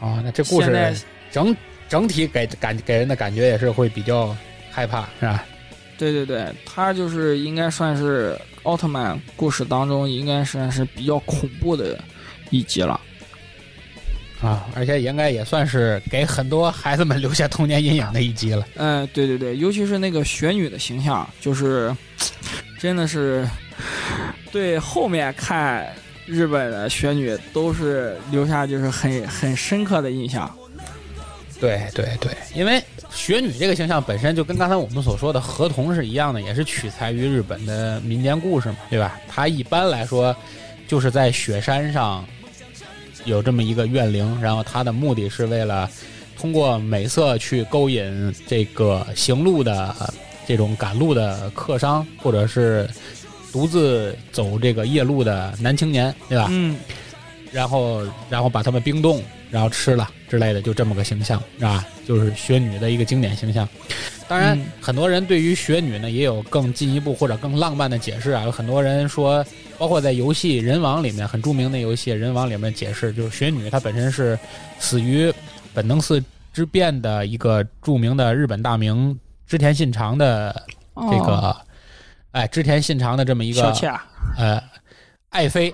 [0.00, 0.96] 哦，那这故事
[1.30, 1.54] 整
[1.88, 4.36] 整体给感给人的感觉也是会比较
[4.70, 5.44] 害怕，是吧？
[5.96, 11.98] 对对对，他就是应该算是奥特曼故事当中应该算是比较恐怖的
[12.50, 13.00] 一集了。
[14.40, 18.66] 啊，而且应该也算是给很多孩子们留下童年阴影的一集了。
[18.76, 21.94] 嗯，对对对，尤其是那个雪女的形象，就是
[22.78, 23.48] 真的是
[24.52, 25.92] 对后面看
[26.24, 30.48] 日本的雪女都是留下就是很很深刻的印象。
[31.60, 32.80] 对对对，因为
[33.10, 39.18] 雪女这个形象本身就跟刚才我们所说的河童是一样的，也是取材于日本的民间故事嘛，对吧？
[39.26, 40.34] 它一般来说
[40.86, 42.24] 就是在雪山上
[43.28, 45.88] 有这么一个怨灵，然后他的目的是为了
[46.36, 49.94] 通过美色去勾引这个行路的
[50.46, 52.88] 这种赶路的客商，或者是
[53.52, 56.48] 独自走这个夜路的男青年，对吧？
[56.50, 56.76] 嗯，
[57.52, 61.84] 然后然后把他们冰冻，然后吃了之类的，就这么个形象，是吧？
[62.06, 63.68] 就是雪女的一个经典形象。
[64.26, 68.44] 当然，嗯很多人对于雪女呢也有更进一步或者更浪漫的解释啊。
[68.44, 69.44] 有很多人说，
[69.78, 74.38] 包括在游戏《人王》里面很著名的游戏《人王》里面解释，就是雪女她本身是
[74.78, 75.32] 死于
[75.72, 76.22] 本能寺
[76.52, 80.54] 之变的一个著名的日本大名织田信长的
[80.94, 81.56] 这个，哦
[82.32, 84.62] 哎，织田信长的这么一个小妾啊，呃
[85.30, 85.72] 爱妃。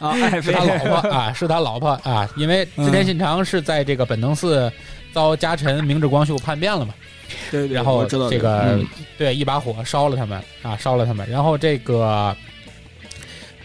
[0.00, 4.70] 爱妃 是他老婆啊，是他老婆啊，因为织田信长是在这个本能寺
[5.12, 6.94] 遭家臣明智光秀叛变了嘛，
[7.50, 8.86] 对对，然后这个、嗯。
[9.18, 12.34] 对一把火烧了他们啊，烧了他们，然后这个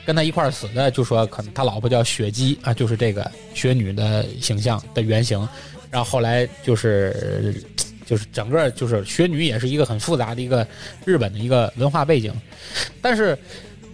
[0.06, 5.38] 跟他一块儿死的就说可能他老婆叫雪姬啊，就是这个雪女的形象的原型，
[5.92, 7.64] 然后后来就是。
[8.08, 10.68] 就是整个就是雪女也是一个很复杂的一个
[11.06, 12.32] 日本的一个文化背景，
[13.02, 13.36] 但是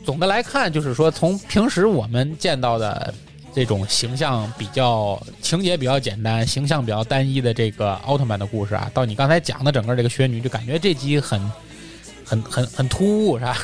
[0.04, 3.14] 总的来看，就是说从平时我们见到的
[3.54, 11.39] 这种形象比较情节比较简单、形象比较单一的这个奥特曼的故事啊，到你刚才讲的整个这个雪女，就感觉这集很
[12.26, 13.58] 很很很突兀，是吧？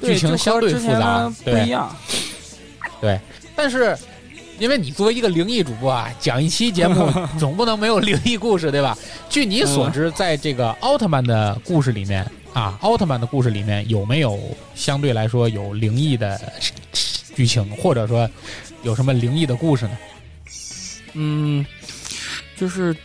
[0.00, 1.94] 剧情相对复杂，不一样。
[3.00, 3.20] 对。
[3.54, 3.96] 但是
[4.58, 8.96] 因为你作为一个灵异主播啊，讲一期节目 总不能没有灵异故事，对吧？
[9.28, 12.24] 据你所知，在这个奥特曼的故事里面
[12.56, 14.40] 啊，奥特曼的故事里面有没有
[14.74, 16.40] 相对来说有灵异的
[17.34, 18.26] 剧情，或者说
[18.82, 19.98] 有什么灵异的故事呢？
[21.12, 21.66] 嗯，
[22.56, 22.96] 就是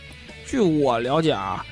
[0.46, 1.62] 据我了解啊，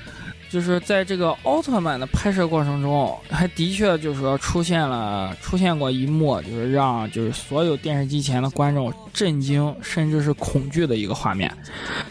[0.51, 11.49] 就是在这个奥特曼的拍摄过程中，还的确就是说出现了出现过一幕，就是让就是所有电视机前的观众震惊甚至是恐惧的一个画面，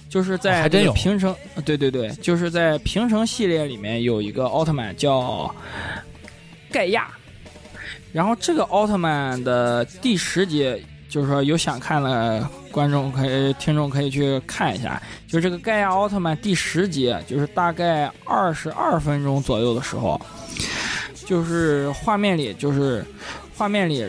[0.07, 1.35] 就是在平成，
[1.65, 5.53] 对对对，就是在平成系列里面有一个奥特曼叫
[6.71, 7.09] 盖亚，
[8.13, 15.01] 然后这个奥特曼的第十集，就是说有想看的观众可以、听众可以去看一下。
[15.27, 20.21] 就这个盖亚奥特曼第十集，就是大概二十二分钟左右的时候，
[21.25, 23.03] 就是画面里就是
[23.57, 24.07] 画面里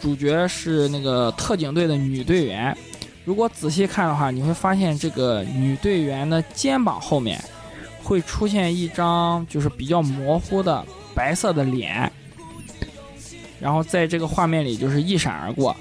[0.00, 2.76] 主角是那个特警队的女队员。
[3.24, 7.40] 如果仔细看的话，你会发现这个女队员的肩膀后面
[8.02, 12.10] 会出现一张就是比较模糊的白色的脸，
[13.62, 15.74] 然后在这个画面里就是一闪而过。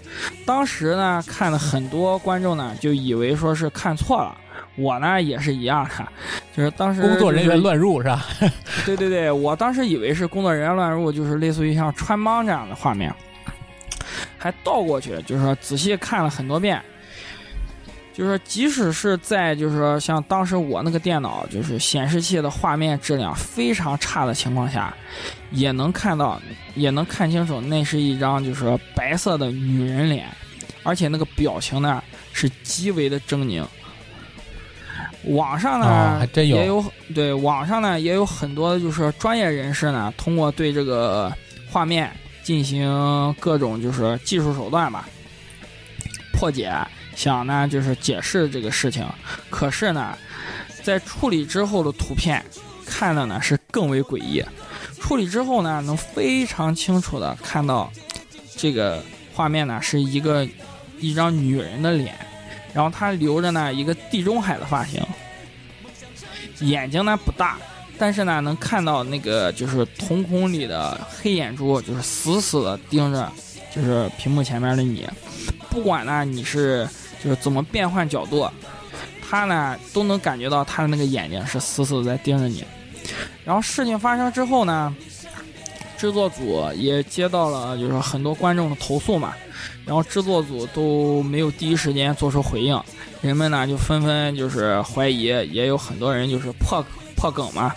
[0.46, 4.38] 当时呢，看了很多观众呢就以为说是看错了，
[4.76, 6.08] 我呢也是一样的，
[6.56, 8.24] 就是当时工作人员乱入是吧？
[8.86, 13.14] 对对对，我当时以为是工作人员乱入，就是类似于像穿帮这样的画面，
[14.38, 16.80] 还倒过去，就是说仔细看了很多遍。
[18.14, 24.94] 就是说，即使是在就是说像当时我那个电脑就是显示器的画面质量非常差的情况下，
[25.52, 26.40] 也能看到，
[26.76, 30.28] 也能看清楚，那是一张就是说白色的女人脸，
[30.84, 32.04] 而且那个表情呢
[32.34, 33.66] 是极为的狰狞。
[35.26, 36.84] 网上呢、啊还真有也有
[37.14, 41.32] 对网上呢也有很多就是专业人士呢，通过对这个
[41.70, 42.12] 画面
[42.44, 45.08] 进行各种就是技术手段吧
[46.34, 46.74] 破解，
[47.22, 49.06] 想呢就是解释这个事情。
[49.52, 50.18] 可是呢，
[50.82, 52.44] 在处理之后的图片
[52.84, 54.44] 看的呢是更为诡异。
[55.00, 57.92] 处理之后呢，能非常清楚的看到
[58.58, 59.04] 这个
[59.36, 60.48] 画面呢是一个
[61.00, 62.16] 一张女人的脸，
[62.74, 65.00] 然后她留着呢一个地中海的发型，
[66.62, 67.60] 眼睛呢不大，
[68.00, 73.32] 但是呢能看到那个就是瞳孔里的黑眼珠，就是死死的盯着
[73.72, 75.08] 就是屏幕前面的你。
[75.70, 76.88] 不管呢你是
[77.24, 78.50] 就是怎么变换角度，
[79.22, 82.66] 他呢都能感觉到他的那个眼睛是死死的在盯着你。
[83.44, 84.96] 然后事情发生之后呢，
[85.98, 89.34] 制作组也接到了就是说很多观众的投诉嘛，
[89.86, 92.80] 然后制作组都没有第一时间做出回应，
[93.22, 96.84] 人们呢就纷纷就是怀疑，也有很多人就是破
[97.16, 97.74] 破梗嘛，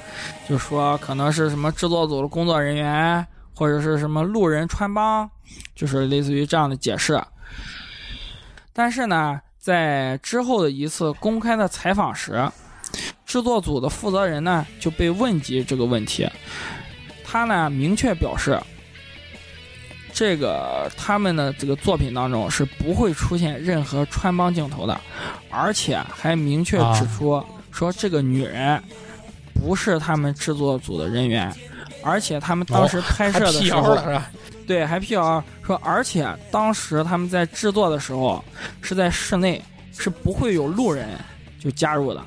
[0.49, 5.29] 就说可能是什么制作组的工作人员或者是什么路人穿帮，
[5.75, 7.21] 就是类似于这样的解释。
[8.77, 12.45] 但是呢，在之后的一次公开的采访时，
[13.25, 16.29] 制作组的负责人呢就被问及这个问题，
[17.25, 18.61] 他呢明确表示，
[20.13, 25.01] 这个他们的这个作品当中是不会出现任何穿帮镜头的，
[25.51, 28.83] 而且还明确指出说这个女人
[29.55, 31.55] 不是他们制作组的人员，
[32.03, 33.97] 而且他们当时拍摄的时候。
[34.67, 38.43] 对，还辟谣说，而且当时他们在制作的时候
[38.81, 39.63] 是在室内，
[39.97, 41.09] 是不会有路人
[41.61, 42.23] 就加入的。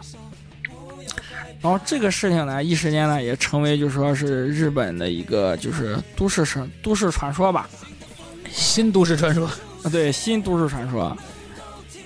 [1.60, 7.68] 然后这个事情呢，一时间呢也成为就说是日本的一个就是都市传都市传说吧，
[8.52, 9.48] 新都市传说。
[9.84, 11.16] 啊， 对，新都市传说。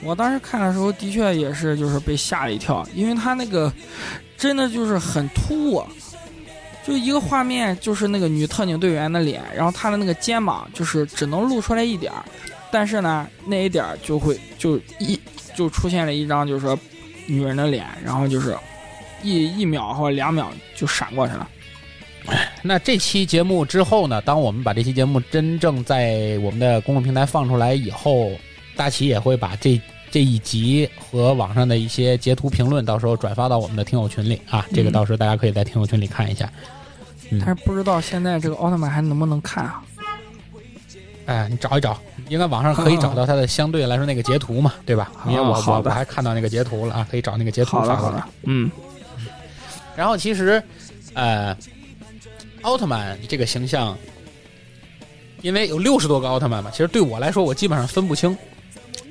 [0.01, 3.71] 我当时看的时候，的确也是就是被吓了一跳，因为他那个
[4.37, 5.83] 真的就是很突兀。
[6.85, 12.23] 就一个画面，就是那个女特警队员的脸，然后她的那个肩膀就是只能露出来一点儿，
[12.71, 15.19] 但是呢，那一点儿就会就一
[15.55, 16.77] 就出现了一张就是说
[17.27, 18.57] 女人的脸，然后就是
[19.21, 21.47] 一一秒或者两秒就闪过去了。
[22.61, 24.21] 那这期节目之后呢？
[24.21, 28.31] 当我们把这期节目真正在我们的公众平台放出来以后，
[28.75, 29.81] 大齐也会把这
[30.11, 34.65] 这一集和网上的一些截图评论，到时候转发到我们的听友群里啊。
[34.73, 36.51] 这个到时候大家可以在听友群里看一下。
[37.39, 39.81] 但是不知道现在这个奥特曼还能不能看啊？
[41.27, 41.97] 哎，你找一找，
[42.27, 45.09] 应该网上可以找到它的相对来说那个截图嘛，对吧？
[45.27, 48.21] 因为我我我还看到那个截图了啊，可以找那个截图发过来。
[48.43, 48.69] 嗯。
[49.95, 50.61] 然后其实，
[51.13, 51.55] 呃，
[52.63, 53.97] 奥特曼这个形象，
[55.41, 58.37] 因为有六十多个奥特曼嘛，其实对我来说，我基本上分不清。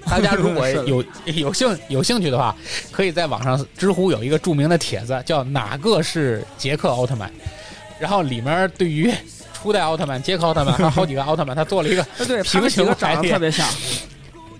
[0.08, 2.54] 大家如果有 有兴有兴趣的话，
[2.90, 7.30] 可以在网上知乎有一个著名的帖子，叫哪个是杰克奥特曼？
[7.98, 9.12] 然后里面对于
[9.52, 12.02] 初代奥特曼、杰克奥特曼还有好几个奥特曼，他做了一个
[12.42, 13.68] 平行长得特别像，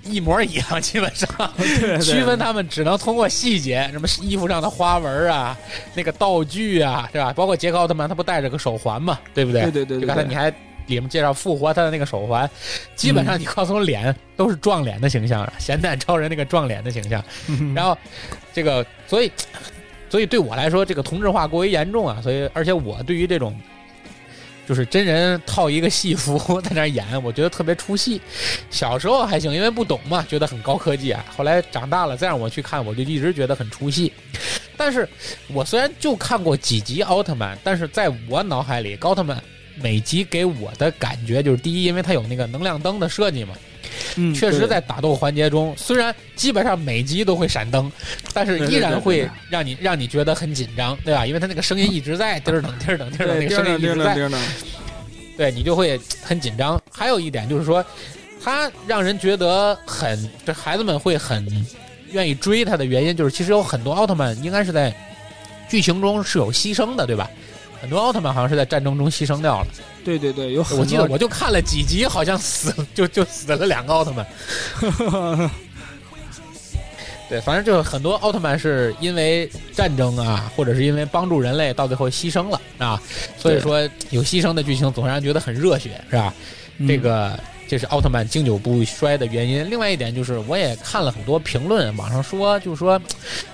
[0.04, 5.56] 一模一样，基本上 对区分他们只能通过细节，什么衣服上的花纹啊，
[5.94, 7.32] 那个道具啊，是吧？
[7.32, 9.62] 包括杰克奥特曼，他不戴着个手环嘛，对不对？
[9.62, 10.00] 对对对。
[10.02, 10.52] 就刚才你还
[10.94, 12.48] 里面介绍复活他的那个手环，
[12.94, 17.24] 基本上你告诉我脸都是撞脸的形象，咸蛋超人那个撞脸的形象。
[17.74, 17.96] 然后
[18.52, 19.32] 这个，所以。
[20.10, 22.18] 所以对我来说，这个同质化过于严重啊！
[22.20, 23.56] 所以，而且我对于这种，
[24.66, 28.20] 就是真人套一个戏服 在那演，我觉得特别出戏。
[28.70, 31.24] 小时候还行，因为不懂嘛，觉得很高科技啊。
[31.36, 34.12] 后来长大了，再让我去看，我就一直觉得很出戏。
[34.76, 35.08] 但是
[35.52, 39.40] 我虽然就看过几集奥特曼，但是在我脑海里，奥特曼
[39.82, 43.54] 每集给我的感觉就是：第一，因为它有那个能量灯的设计嘛。
[44.16, 47.90] 嗯，确实，在打斗环节中，虽然基本上每集都会闪灯，
[48.32, 51.26] 但是依然会让你让你觉得很紧张，对吧？
[51.26, 54.30] 因为它那个声音一直在，叮儿噔叮儿噔叮儿噔，那个声音一直在，
[55.36, 56.80] 对你就会很紧张。
[56.90, 57.84] 还有一点就是说，
[58.42, 61.66] 它让人觉得很，这孩子们会很
[62.12, 64.94] 愿意追它的原因，就是其实有很多奥特曼应该是在
[65.68, 67.30] 剧情中是有牺牲的，对吧？
[67.80, 69.66] 很多奥特曼好像是在战争中牺牲掉了。
[70.04, 74.26] 对对对，有我记得我就看了几集，好像死 就就死了两个奥特曼。
[77.28, 83.00] 对，反正就很多奥特曼是因为战争啊，或者是因为帮助人类，到最后牺牲了啊。
[83.38, 86.34] 所以说有牺牲的剧情总让人觉得很热血，是吧？
[86.88, 87.38] 这个
[87.70, 89.70] 这是奥特曼经久不衰的原因。
[89.70, 93.00] 另外一点就是，我也看了很多评论，网上说就是说，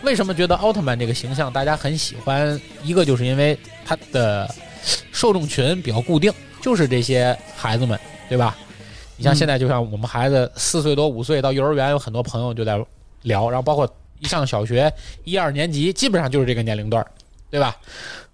[0.00, 2.58] 为什么觉得奥特曼这个形象大家很喜欢？
[2.82, 4.48] 一个就是因为他的。
[5.10, 7.98] 受众群比较固定，就是这些孩子们，
[8.28, 8.56] 对吧？
[9.16, 12.78] 你像现在，就像我们孩子四岁多、五岁到幼儿园，有很多朋友就在
[13.22, 14.92] 聊，然后包括一上小学
[15.24, 17.04] 一二年级，基本上就是这个年龄段，
[17.50, 17.76] 对吧？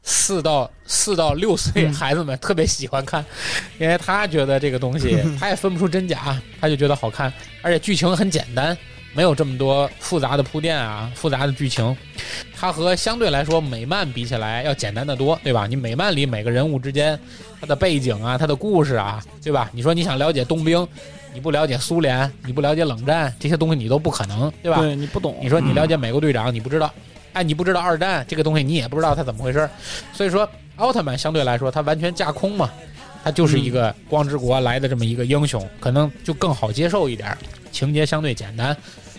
[0.03, 3.25] 四到四到六岁孩子们特别喜欢看，
[3.79, 7.33] 因为他觉得这个东西 他也分不出真假，他就觉得好看，
[7.63, 8.77] 而且剧情很简单。
[9.15, 11.95] 没有这么多复杂的铺垫啊，复杂的剧情，
[12.57, 15.67] 它和相对来说美漫比起来要简单的多，对吧？
[15.67, 17.21] 你美漫里每个人物之间，
[17.61, 19.69] 他的背景啊，他的故事啊，对吧？
[19.75, 20.89] 你说你想了解冬兵，
[21.35, 24.81] 你不了解苏联，你不了解冷战这些东西，你都不可能，对吧？
[24.81, 25.37] 对你不懂。
[25.43, 26.91] 你说你了解美国队长，你不知道，
[27.33, 29.69] 哎，你不知道二战这个东西，你也不知道它怎么回事。
[30.13, 32.71] 所以说，奥特曼相对来说，它完全架空嘛。
[33.25, 37.39] 它就是一个光之国来的这么一个英雄，可能就更好接受一点，
[37.71, 38.77] 情节相对简单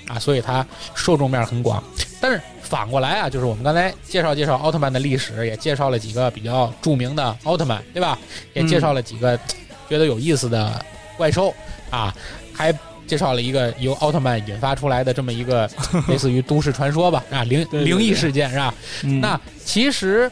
[0.09, 1.82] 啊，所以它受众面很广。
[2.20, 8.20] 但是反过来啊，就是我们刚才介绍介绍奥特曼的历史，也介绍了几个比较著名的奥特曼，对吧？
[8.53, 9.39] 也介绍了几个
[9.88, 10.86] 觉得有意思的
[11.16, 11.53] 怪兽
[11.89, 12.14] 啊，
[12.53, 12.74] 还
[13.08, 15.70] 介绍了一个由奥特曼引发出来的这么一个
[16.08, 18.74] 类似于都市传说吧，啊，灵灵异事件是吧？
[19.04, 20.30] 嗯那其实，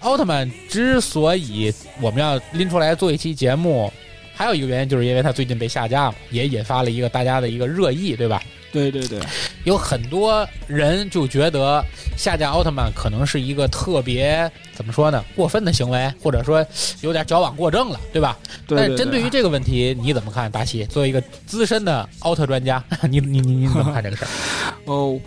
[0.00, 3.92] 奥特曼之所以我们要拎出来做一期节目，
[4.38, 8.40] 还有一个原因，就是因为它最近被下架了，也引发了一个大家的一个热议，对吧？
[8.70, 9.18] 对对对，
[9.64, 11.84] 有很多人就觉得
[12.16, 16.64] 下架奥特曼可能是一个特别怎么说呢，过分的行为，或者说
[17.00, 18.38] 有点矫枉过正了，对吧？
[18.68, 20.48] 对但是针对于这个问题，你怎么看？
[20.52, 22.80] 达西作为一个资深的奥特专家，
[23.10, 24.28] 你你你你怎么看这个事儿？
[24.86, 25.18] 哦，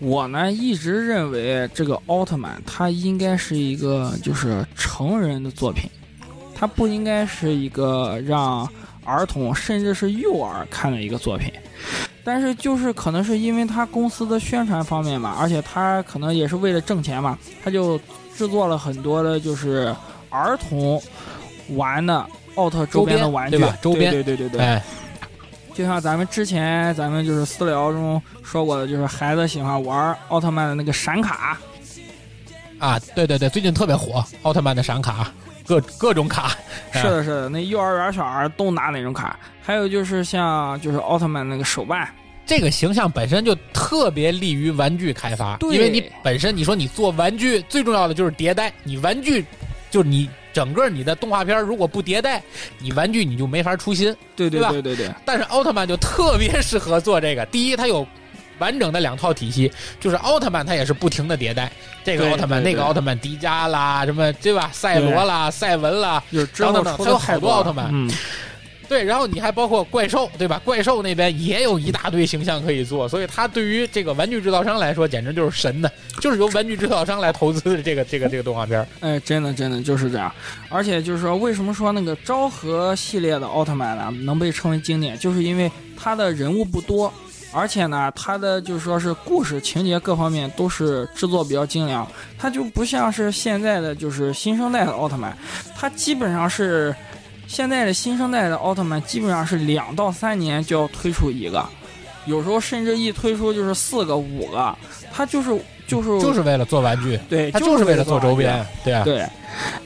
[0.00, 5.88] 我呢一直认为这个奥特曼它应该是一个就是成人的作品，
[6.60, 8.68] 它不应该是一个让
[9.02, 11.50] 儿童甚至是幼儿看的一个作品。
[12.22, 17.98] 但是就是可能是因为他公司的宣传方面嘛，而且他可能也是为了挣钱嘛，他就
[18.36, 19.96] 制作了很多的就是
[20.28, 21.02] 儿童
[21.70, 24.60] 玩的奥特周边的玩具，对吧周边对对对对对。
[24.60, 24.84] 哎，
[25.72, 31.58] 就像咱们之前咱们就是私聊中说过的，就是孩子喜欢玩奥特曼的那个闪卡，
[32.78, 35.32] 啊，对对对，最近特别火，奥特曼的闪卡，
[35.70, 36.56] 各各种卡，
[36.92, 39.38] 是的，是的，那幼儿园小孩都拿那种卡。
[39.62, 42.12] 还有就是像就是奥特曼那个手办，
[42.44, 49.44] 这个形象本身就特别利于玩具开发，对因为你本身你说你做玩具最重要的就是迭代，你玩具
[49.92, 52.42] 就是你整个你的动画片如果不迭代，
[52.80, 54.12] 你玩具你就没法出新。
[54.34, 58.04] 对对对对对，但是奥特曼就特别适合做这个，第一它有。
[58.60, 61.72] 完整的两套体系，就是奥特曼，它也是不停的迭代，
[62.04, 64.70] 这个奥特曼、那个奥特曼、迪迦啦，什么对吧？
[64.72, 68.08] 赛罗啦、赛文啦，就是等等出还有好多奥特曼嗯，
[68.88, 70.60] 对，然后你还包括怪兽，对吧？
[70.64, 75.90] 怪兽那边也有一大堆形象可以做，所以它对于这个玩具制造商来说，简直就是神的，
[76.20, 78.86] 就是由玩具制造商来投资的这个这个这个动画片儿。
[79.00, 80.32] 哎，真的真的就是这样。
[80.68, 87.12] 而且就是说，为什么说那个昭和系列的奥特曼呢能被称为经典，就是因为它的人物不多。
[87.52, 92.06] 而且呢，它的就是说是故事情节各方面都是制作比较精良，
[92.38, 95.36] 它就不像是现在的就是新生代的奥特曼，
[95.76, 96.94] 它基本上是
[97.46, 101.64] 现在的新生代的奥特曼基本上是两到三年就要推出一个，
[102.26, 104.76] 有时候甚至一推出就是四个五个，
[105.12, 105.50] 它就是
[105.88, 109.26] 就是就是为了做玩具，对，它就是为了做周边，对啊，对，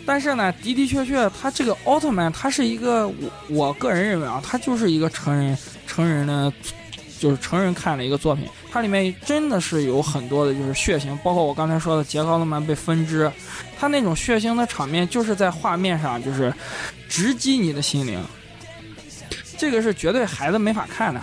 [0.05, 3.15] 但是呢，的的确确，他这个奥特曼，他是一个我
[3.49, 5.57] 我个人认为啊，他就是一个成人
[5.87, 6.53] 成人的，
[7.25, 8.47] 就是成人看的一个作品。
[8.71, 13.33] 它里面真的是有很多的就是血腥，包括我刚才说的杰克奥特曼被分支，
[13.79, 16.53] 它那种血腥的场面就是在画面上就是
[17.09, 18.23] 直击你的心灵，
[19.57, 21.23] 这个是绝对孩子没法看的。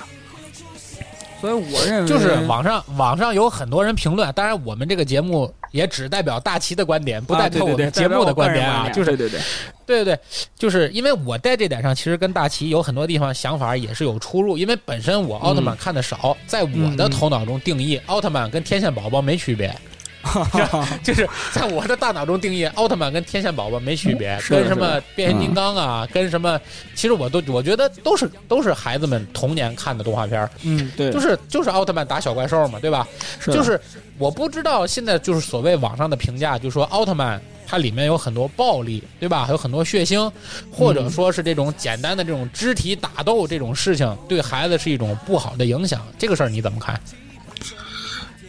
[1.41, 9.39] 所以我认为就是网上网上有很多人评论，当然我们这个节目也只代表大齐的观点，不代表我们节目的观点啊，就是对对对，
[9.85, 10.19] 对对对，
[10.55, 19.75] 就是因为我在这点上其实跟大齐有很多地方想法也是有出入，因为本身我奥特曼看的少，在我的头脑中定义，奥特曼跟天线宝宝没区别。
[21.03, 26.59] 就是在我的大脑中定义，奥特曼跟天线宝宝没区别，跟什么变形金刚啊，跟什么，
[26.95, 33.07] 其实我都我觉得都是都是孩子们童年看的动画片儿，嗯，对，就是就是奥特曼打小怪兽嘛，对吧？
[33.45, 33.79] 的就是
[34.17, 39.45] 我不知道现在就是所谓网上的评价，就说奥特曼它里面有很多暴力，对吧？
[39.45, 40.31] 还有很多血腥，
[40.71, 46.05] 或者说是这种简单的这种肢体打斗这种事情，对孩子是一种不好的影响。
[46.17, 46.99] 这个事儿你怎么看？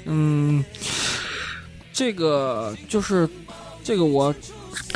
[0.05, 0.65] 嗯，
[1.93, 3.29] 这个就是
[3.85, 4.35] 这个我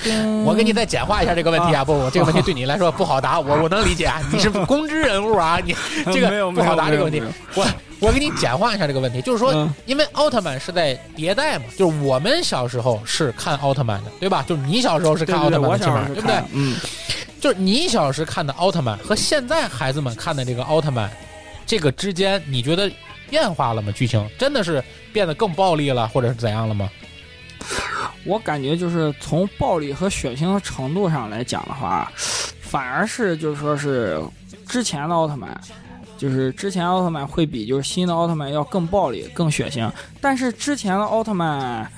[0.02, 1.84] 跟我给你再简化一下这个问题啊！
[1.84, 5.74] 不，我这个问题对你来说不好答，我我能理解啊，你是公知人物啊，你
[6.12, 7.22] 这个不好答这个问题
[7.54, 7.66] 我
[7.98, 14.44] 我给你简化一下这个问题，就是说，嗯因为奥特曼是在迭代嘛，就是我们小时候是看奥特曼的，对吧？
[14.46, 16.42] 就是你小时候是看奥特曼的，起对不对？
[16.52, 16.76] 嗯，
[17.40, 21.10] 就是你小时看的奥特曼和现在孩子们看的这个奥特曼，
[21.66, 22.90] 这个之间你觉得
[23.28, 23.92] 变化了吗？
[23.92, 24.82] 剧情真的是
[25.12, 26.90] 变得更暴力了，或者是怎样了吗？
[28.24, 32.10] 我感觉就是从暴力和血腥程度上来讲的话，
[32.60, 34.20] 反而是就是说是
[34.66, 35.58] 之前的奥特曼，
[36.18, 39.90] 就是之前奥特曼会比就是新的奥特曼要更暴力、更血腥。
[40.20, 41.90] 但是之前的奥特曼，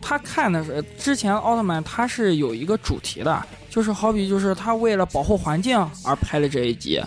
[0.00, 3.42] 他看的是之前的奥特曼，他是有一个主题的，
[3.72, 7.00] 就是好比就是他为了保护环境而拍的这一集，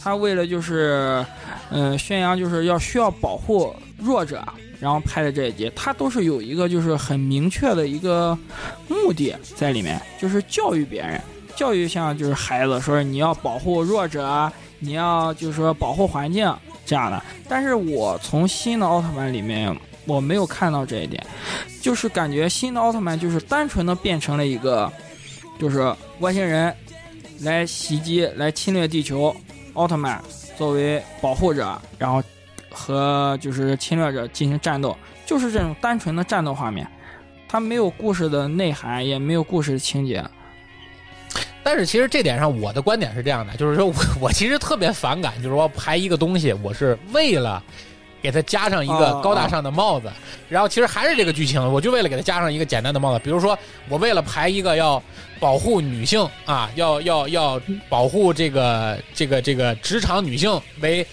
[0.00, 1.26] 他为了就是
[1.70, 4.40] 嗯、宣扬就是要需要保护弱者。
[4.78, 8.36] 然后拍的这一集，他都是有一个就是很明确的一个
[8.88, 11.20] 目的在里面，就是教育别人。
[11.54, 14.50] 教育像就是孩子说你要保护弱者，
[14.80, 16.52] 你要就是说保护环境
[16.84, 17.22] 这样的。
[17.48, 19.72] 但是我从新的奥特曼里面
[20.04, 21.24] 我没有看到这一点，
[21.80, 24.92] 就是感觉新的奥特曼就是单纯的变成了一个
[25.62, 26.74] 就是外星人
[27.42, 29.32] 来袭击来侵略地球，
[29.74, 30.20] 奥特曼
[30.58, 32.20] 作为保护者，然后
[32.68, 36.84] 和就是侵略者进行战斗，就是这种单纯的战斗画面。
[37.46, 40.24] 它没有故事的内涵，也没有故事情节。
[41.62, 47.62] 但是其实这点上，我的观点是这样的，就是说我我其实特别反感，就是说排一个东西，我是为了
[48.22, 50.10] 给它加上一个高大上的帽子，
[50.48, 53.20] 然后其实还是这个剧情，我就为了给它加上一个简单的帽子。
[53.24, 53.58] 比如说，
[53.88, 55.02] 我为了排一个要
[55.40, 61.06] 保护女性啊，要要要保护这个这个这个职场女性为。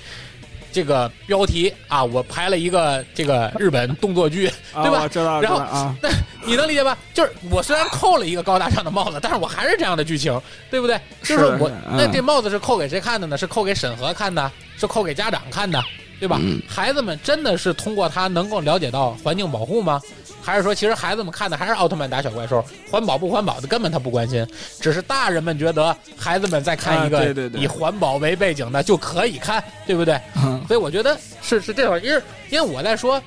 [0.72, 5.08] 这个标题啊，我排了一个这个日本动作剧，对吧？
[5.08, 6.08] 知道，然后啊，那
[6.46, 6.96] 你能理解吧？
[7.12, 10.96] 就是我虽然扣了一个高大上的帽子，但是我还是这样的剧情，对不对？
[11.24, 13.36] 就是我那这帽子是扣给谁看的呢？
[13.36, 15.84] 是扣给审核看的，是扣给家长看的，
[16.20, 16.40] 对吧？
[16.68, 20.02] 孩子们真的是通过它能够了解到环境保护吗？
[20.42, 24.46] 还是说，其实孩子们看的还是奥特曼打小怪兽，环保不环保的根本他不关心，
[24.80, 30.20] 只是大人们觉得孩子们在看一个以环保为背景的就可以看，对不对？
[30.68, 33.22] 所以我觉得是是这会儿，因为因为我在说，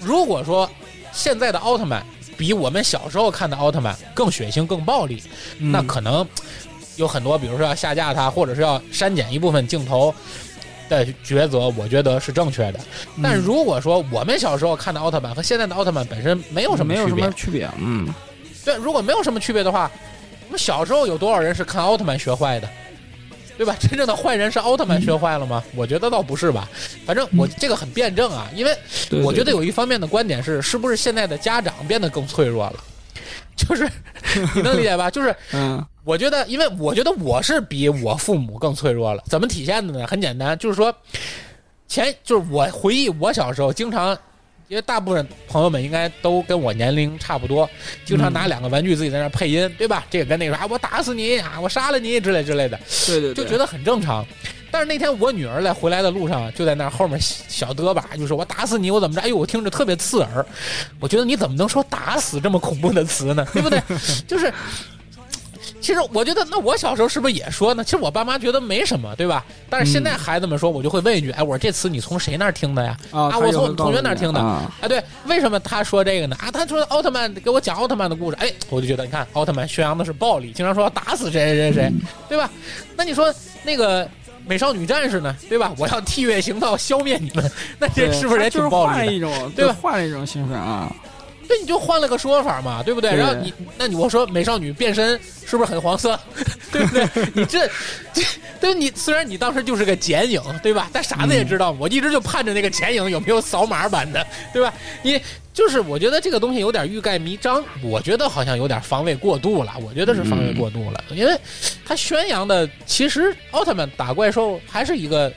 [0.00, 0.68] 如果说
[1.12, 2.04] 现在的奥特曼
[2.36, 5.22] 比我们小时候看的奥特曼更血腥、更暴力，
[5.58, 6.26] 那可能
[6.96, 10.14] 有很多，比如说要下架它，或者是要删减一部分镜头。
[10.90, 12.80] 的抉择，我觉得是正确的。
[13.22, 18.12] 但如果说我们小时候看的奥特曼和现在的奥特曼本身没有什么区别，区别，嗯，
[18.64, 19.90] 对，如果没有什么区别的话，
[20.46, 22.68] 我们小时候有多少人是看奥特曼学坏的，
[23.56, 23.74] 对吧？
[23.80, 25.62] 真正的坏人是奥特曼学坏了吗？
[25.74, 26.68] 我觉得倒不是吧。
[27.06, 28.76] 反正我这个很辩证啊，因为
[29.22, 32.84] 我觉得有一方面的观点是，是不是现在的家长变得更脆弱了？
[33.66, 33.88] 就是
[34.54, 35.10] 你能理解吧？
[35.10, 39.22] 就是，嗯，我觉得，因为我觉得我是比我父母更脆弱了。
[39.26, 40.06] 怎么体现的呢？
[40.06, 40.94] 很简单，就是说，
[41.86, 44.16] 前就是我回忆我小时候，经常，
[44.68, 47.68] 因为大部分朋友们应该都跟我年龄差不多，
[48.04, 50.06] 经常拿两个玩具自己在那配音，对吧？
[50.10, 54.24] 这个跟那个啊，我打死你啊，我杀了你之类之类的，对对，就觉得很正常。
[54.70, 59.20] 但是那天我女儿在回来的路上，就在那后面小嘚吧，就是我打死你，我怎么着？
[59.22, 60.44] 哎呦，我听着特别刺耳。
[61.00, 63.46] 我觉得你怎么能说打死这么恐怖的词呢？
[63.52, 63.82] 对不对？
[64.28, 64.52] 就是，
[65.80, 67.82] 其实我觉得，那我小时候是不是也说呢？
[67.82, 69.44] 其实我爸妈觉得没什么，对吧？
[69.68, 72.96] 但是现在孩子们说，我就会问一句：哎，我说这词你从谁那儿听的呀？
[73.10, 74.40] 啊，我从同学那儿听的。
[74.40, 76.36] 啊，对，为什么他说这个呢？
[76.38, 81.92] 啊，他说奥特曼给我讲奥特曼的故事，哎，我就觉得你看，奥特曼宣扬的是暴力，经常说要打死谁谁谁谁，
[82.28, 82.48] 对吧？
[82.96, 83.34] 那你说
[83.64, 84.08] 那个。
[84.46, 85.72] 美少女战士呢，对吧？
[85.78, 89.12] 我要替月行道消灭你们，那这是不是也挺暴力的？
[89.12, 89.76] 一种对吧？
[89.80, 90.92] 换了一种形式啊，
[91.50, 93.12] 对，你就换了个说法嘛，对不对？
[93.12, 96.18] 然后你，那你我说美少女变身是不是很黄色？
[96.70, 97.08] 对不对？
[97.34, 97.68] 你这，
[98.60, 100.88] 对，你虽然你当时就是个剪影，对吧？
[100.92, 104.72] 但傻子也知道，我一直就盼着那个剪影有没有扫码版的，对吧？
[105.02, 105.20] 你。
[105.52, 109.74] 就是我觉得这个东西有点欲盖弥彰，我觉得好像有点防卫过度了。
[109.84, 111.36] 我觉得是防卫过度了，因为
[111.84, 115.30] 他宣扬的其实奥特曼打怪兽还是一个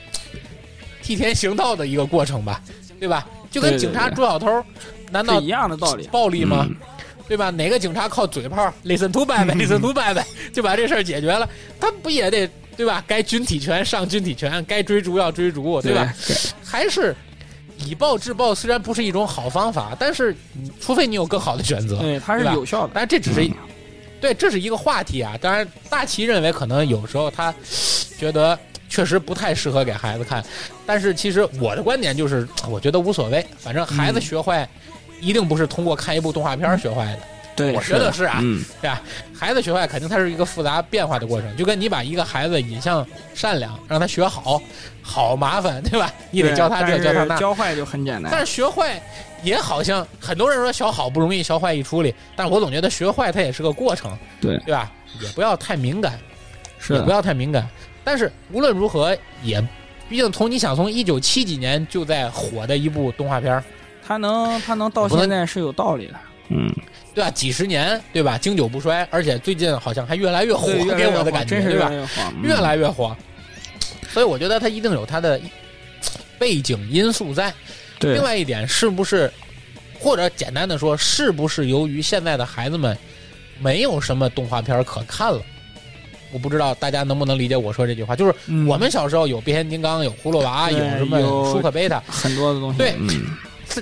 [1.02, 2.62] 替天行道的一个过程吧，
[3.00, 3.26] 对吧？
[3.50, 4.64] 就跟警察捉小偷，
[5.10, 6.06] 难道一样的道理？
[6.08, 6.66] 暴力吗？
[7.26, 7.50] 对吧？
[7.50, 11.48] 哪个警察靠嘴炮，listen to 拜拜，listen to 拜拜，就把这事儿解决了？
[11.80, 13.02] 他不也得对吧？
[13.06, 16.12] 该军体拳上军体拳，该追逐要追逐，对吧？
[16.64, 17.14] 还是。
[17.86, 20.34] 以暴制暴虽然不是一种好方法，但是
[20.80, 22.92] 除非你有更好的选择，对它是有效的。
[22.94, 23.50] 但是这只是，
[24.20, 25.36] 对，这是一个话题啊。
[25.40, 27.52] 当然，大齐认为可能有时候他
[28.16, 28.56] 觉得
[28.88, 30.42] 确实不太适合给孩子看，
[30.86, 34.66] 但是其实我的观点就是，我觉得无所谓，反正孩子学坏
[35.24, 37.18] 一定不是通过看一部动画片学坏的。
[37.56, 38.40] 对，我觉得是啊，
[38.80, 39.00] 对吧？
[39.32, 44.60] 孩子学坏肯定它是一个复杂变化的过程，就跟你把一个孩子引向善良，让他学好，
[45.00, 46.12] 好麻烦，对吧？
[46.32, 47.36] 你得教他这，教他那。
[47.36, 48.28] 教坏就很简单。
[48.28, 49.00] 但是学坏
[49.44, 52.12] 也好像很多人说学好不容易，学坏一处理。
[52.34, 54.90] 但是我总觉得学坏它也是个过程，对对吧？
[55.20, 56.18] 也不要太敏感，
[56.80, 57.68] 是不要太敏感。
[58.02, 59.60] 但是无论如何，也
[60.08, 63.62] 毕竟从你想从一九七几年就在火的一部动画片，
[64.06, 66.14] 它能他能到现在是有道理的，
[66.48, 66.72] 嗯。
[67.14, 67.30] 对吧？
[67.30, 68.36] 几十年，对吧？
[68.36, 70.66] 经久不衰，而且最近好像还越来越火，
[70.96, 71.88] 给我的感觉，对吧？
[72.42, 73.16] 越来越火。
[74.08, 75.40] 所以我觉得它一定有它的
[76.40, 77.54] 背景因素在。
[78.00, 79.32] 另外一点，是不是
[80.00, 82.98] 或者简单的说，是不是由于现在的孩子们
[83.60, 85.40] 没有什么动画片可看了？
[86.32, 88.16] 我不知道大家能不能理解我说这句话。
[88.16, 88.34] 就是
[88.66, 91.20] 我们小时候有变形金刚，有葫芦娃，有什么
[91.52, 92.78] 舒克贝塔，很多的东西。
[92.78, 92.94] 对。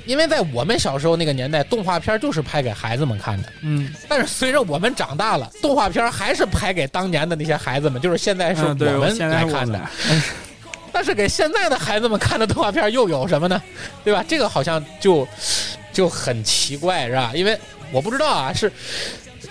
[0.06, 3.48] 因为在我们小时候那个年代，动画片就是拍给孩子们看的。
[3.62, 9.80] 嗯，但是随着我们长大了，动画片还是拍给当年的那些孩子们，就是现在是我们来看的。
[10.92, 13.60] 但是给现在的孩子们看的动画片又有什么呢？
[14.04, 14.22] 对吧？
[14.28, 15.26] 这个好像就
[15.92, 17.32] 就很奇怪，是吧？
[17.34, 17.58] 因为
[17.90, 18.70] 我不知道啊，是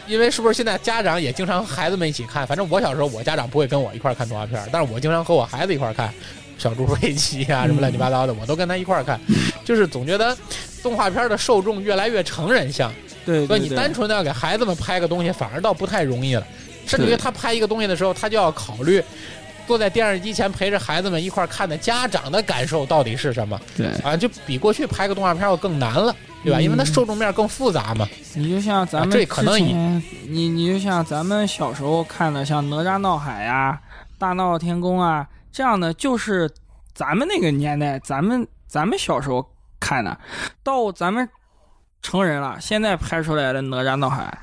[0.06, 2.46] 因为是不是现在家长也经常和孩子们一起看？
[2.46, 6.14] 反正我小时候，我家长不会跟我一块看动画片，但是我经常和我孩子一块看。
[6.62, 9.20] 小猪佩奇啊，什么乱七八糟的，我都跟他一块儿看，
[9.66, 10.38] 就是总觉得
[10.84, 12.94] 动画片的受众越来越成人向，
[13.26, 16.46] 对，所以你单纯的要给孩子们拍个东西，反而倒不太容易了。
[16.86, 19.04] 甚至于他拍一个东西的时候，他就要考虑
[19.66, 24.16] 坐在电视机前陪着孩子们一块儿看的家长的感受到底是什么对，啊？
[24.16, 26.60] 就比过去拍个动画片要更难了，对吧？
[26.60, 28.08] 嗯因为它受众面更复杂嘛。
[28.36, 29.74] 你就像咱们啊这可能你
[30.28, 33.80] 你你就像咱们小时候看的，像哪吒闹海呀、
[34.20, 36.50] 大闹天宫啊这样的，就是
[36.94, 39.46] 咱们那个年代，咱们咱们小时候
[39.80, 40.18] 看的，
[40.64, 41.28] 到咱们
[42.02, 44.38] 成人了，现在拍出来的哪吒闹海，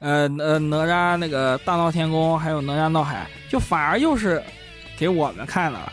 [0.00, 4.42] 呃呃哪吒那个大闹天宫，还有哪吒闹海，就反而又是
[4.96, 5.92] 给我们看的了。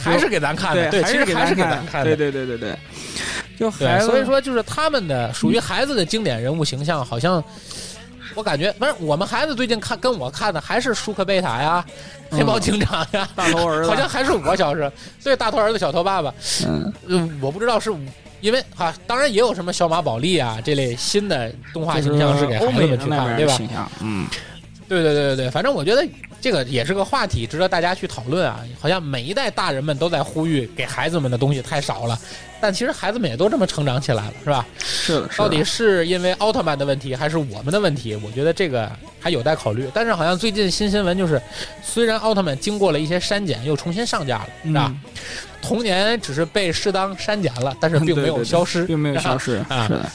[0.00, 2.14] 还是给咱看的，对，其实还是给咱看的。
[2.14, 2.78] 对对对对对，
[3.58, 7.42] 就对孩子，所以说就是他们的属于孩子的经典人物形象，好像
[8.34, 11.84] 我感觉，反正我们孩子最近看跟我看的还是舒克贝塔呀、
[12.30, 14.90] 黑猫警长呀，大头儿子 好像还是我小时候
[15.22, 16.32] 对大头儿子小头爸爸。
[16.66, 17.92] 嗯嗯，我不知道是
[18.40, 23.52] 因为啊，当然也有什么小马宝莉啊这类新的动画形象是给孩子欧美们去看，的对吧？
[23.54, 24.26] 形象，嗯，
[24.88, 26.06] 对对对对对，反正我觉得
[26.40, 28.60] 这个也是个话题，值得大家去讨论啊。
[28.80, 32.18] 好像每一代大人们都在呼吁给孩子们的东西太少了，
[32.60, 34.66] 但其实孩子们也都这么成长起来了，是吧？
[34.78, 38.14] 是的，是的到底是因为奥特曼的问题，还是我们的问题？
[38.16, 38.90] 我觉得这个
[39.20, 39.88] 还有待考虑。
[39.92, 41.40] 但是好像最近新新闻就是，
[41.82, 44.86] 虽然奥特曼经过了一些删减，又重新上架了，是吧？
[44.88, 45.00] 嗯
[45.60, 50.10] 童年只是被适当删减了，但是并没有消失，并没有消失，啊是的，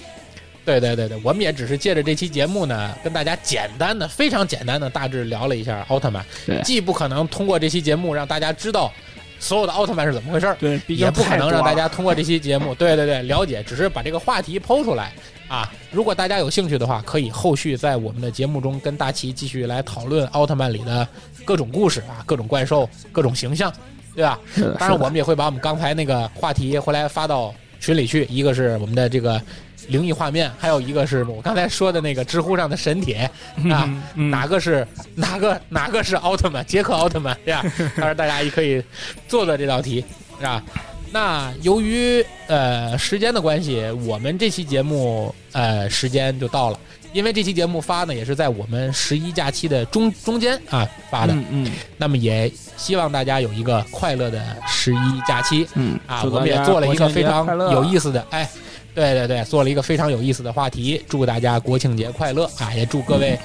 [0.66, 6.26] 对对对对，我们也只是借着这期节目呢，跟大家简单的、非常简单的大致聊了一下奥特曼。
[6.46, 8.92] 对既不可能通过这期节目让大家知道
[9.40, 10.58] 所有的奥特曼是怎么回事儿，
[10.88, 15.12] 也不可能让大家通过这期节目，对对对，了解，只是把这个话题抛出来
[15.50, 15.70] 啊。
[15.92, 21.06] 如果大家有兴趣的话，可以后续在我们的节目中跟大齐继续来讨论奥特曼里的
[21.44, 23.70] 各种故事啊，各种怪兽、各种形象，
[24.16, 24.40] 对吧？
[24.80, 28.26] 当然，我们也会把我们刚才那个话题回来发到群里去。
[28.30, 29.42] 一个是我们的这个
[29.88, 33.30] 灵异画面，还有一个是我刚才说的那个知乎上的神帖
[33.70, 33.90] 啊。
[34.16, 36.66] 哪个是哪个哪个是奥特曼？
[36.66, 37.64] 杰克奥特曼， 对吧？
[37.96, 38.84] 当然，大家也可以
[39.28, 40.04] 做做这道题，
[40.40, 40.64] 是吧？
[41.12, 46.80] 那由于呃时间的关系，我们这期节目呃时间就到了，
[47.12, 56.24] 因为这期节目发呢也是在我们十一假期的中中间啊发的，嗯嗯那么也希望大家有一个快乐的十一假期嗯啊！
[56.24, 58.50] 我们也做了一个非常有意思的，哎，
[58.96, 62.72] 对对对，做了一个非常有意思的话题，祝大家国庆节快乐啊！
[62.76, 63.38] 也祝各位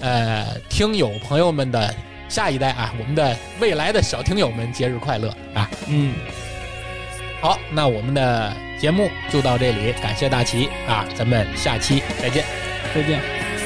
[0.00, 1.94] 呃听友朋友们的
[2.28, 5.70] 下一代啊，我们的未来的小听友们节日快乐啊！
[5.88, 6.14] 嗯，
[7.40, 12.44] 好，那我们的节目就到这里，感谢大齐啊，咱们下期再见。
[12.94, 13.61] 再见。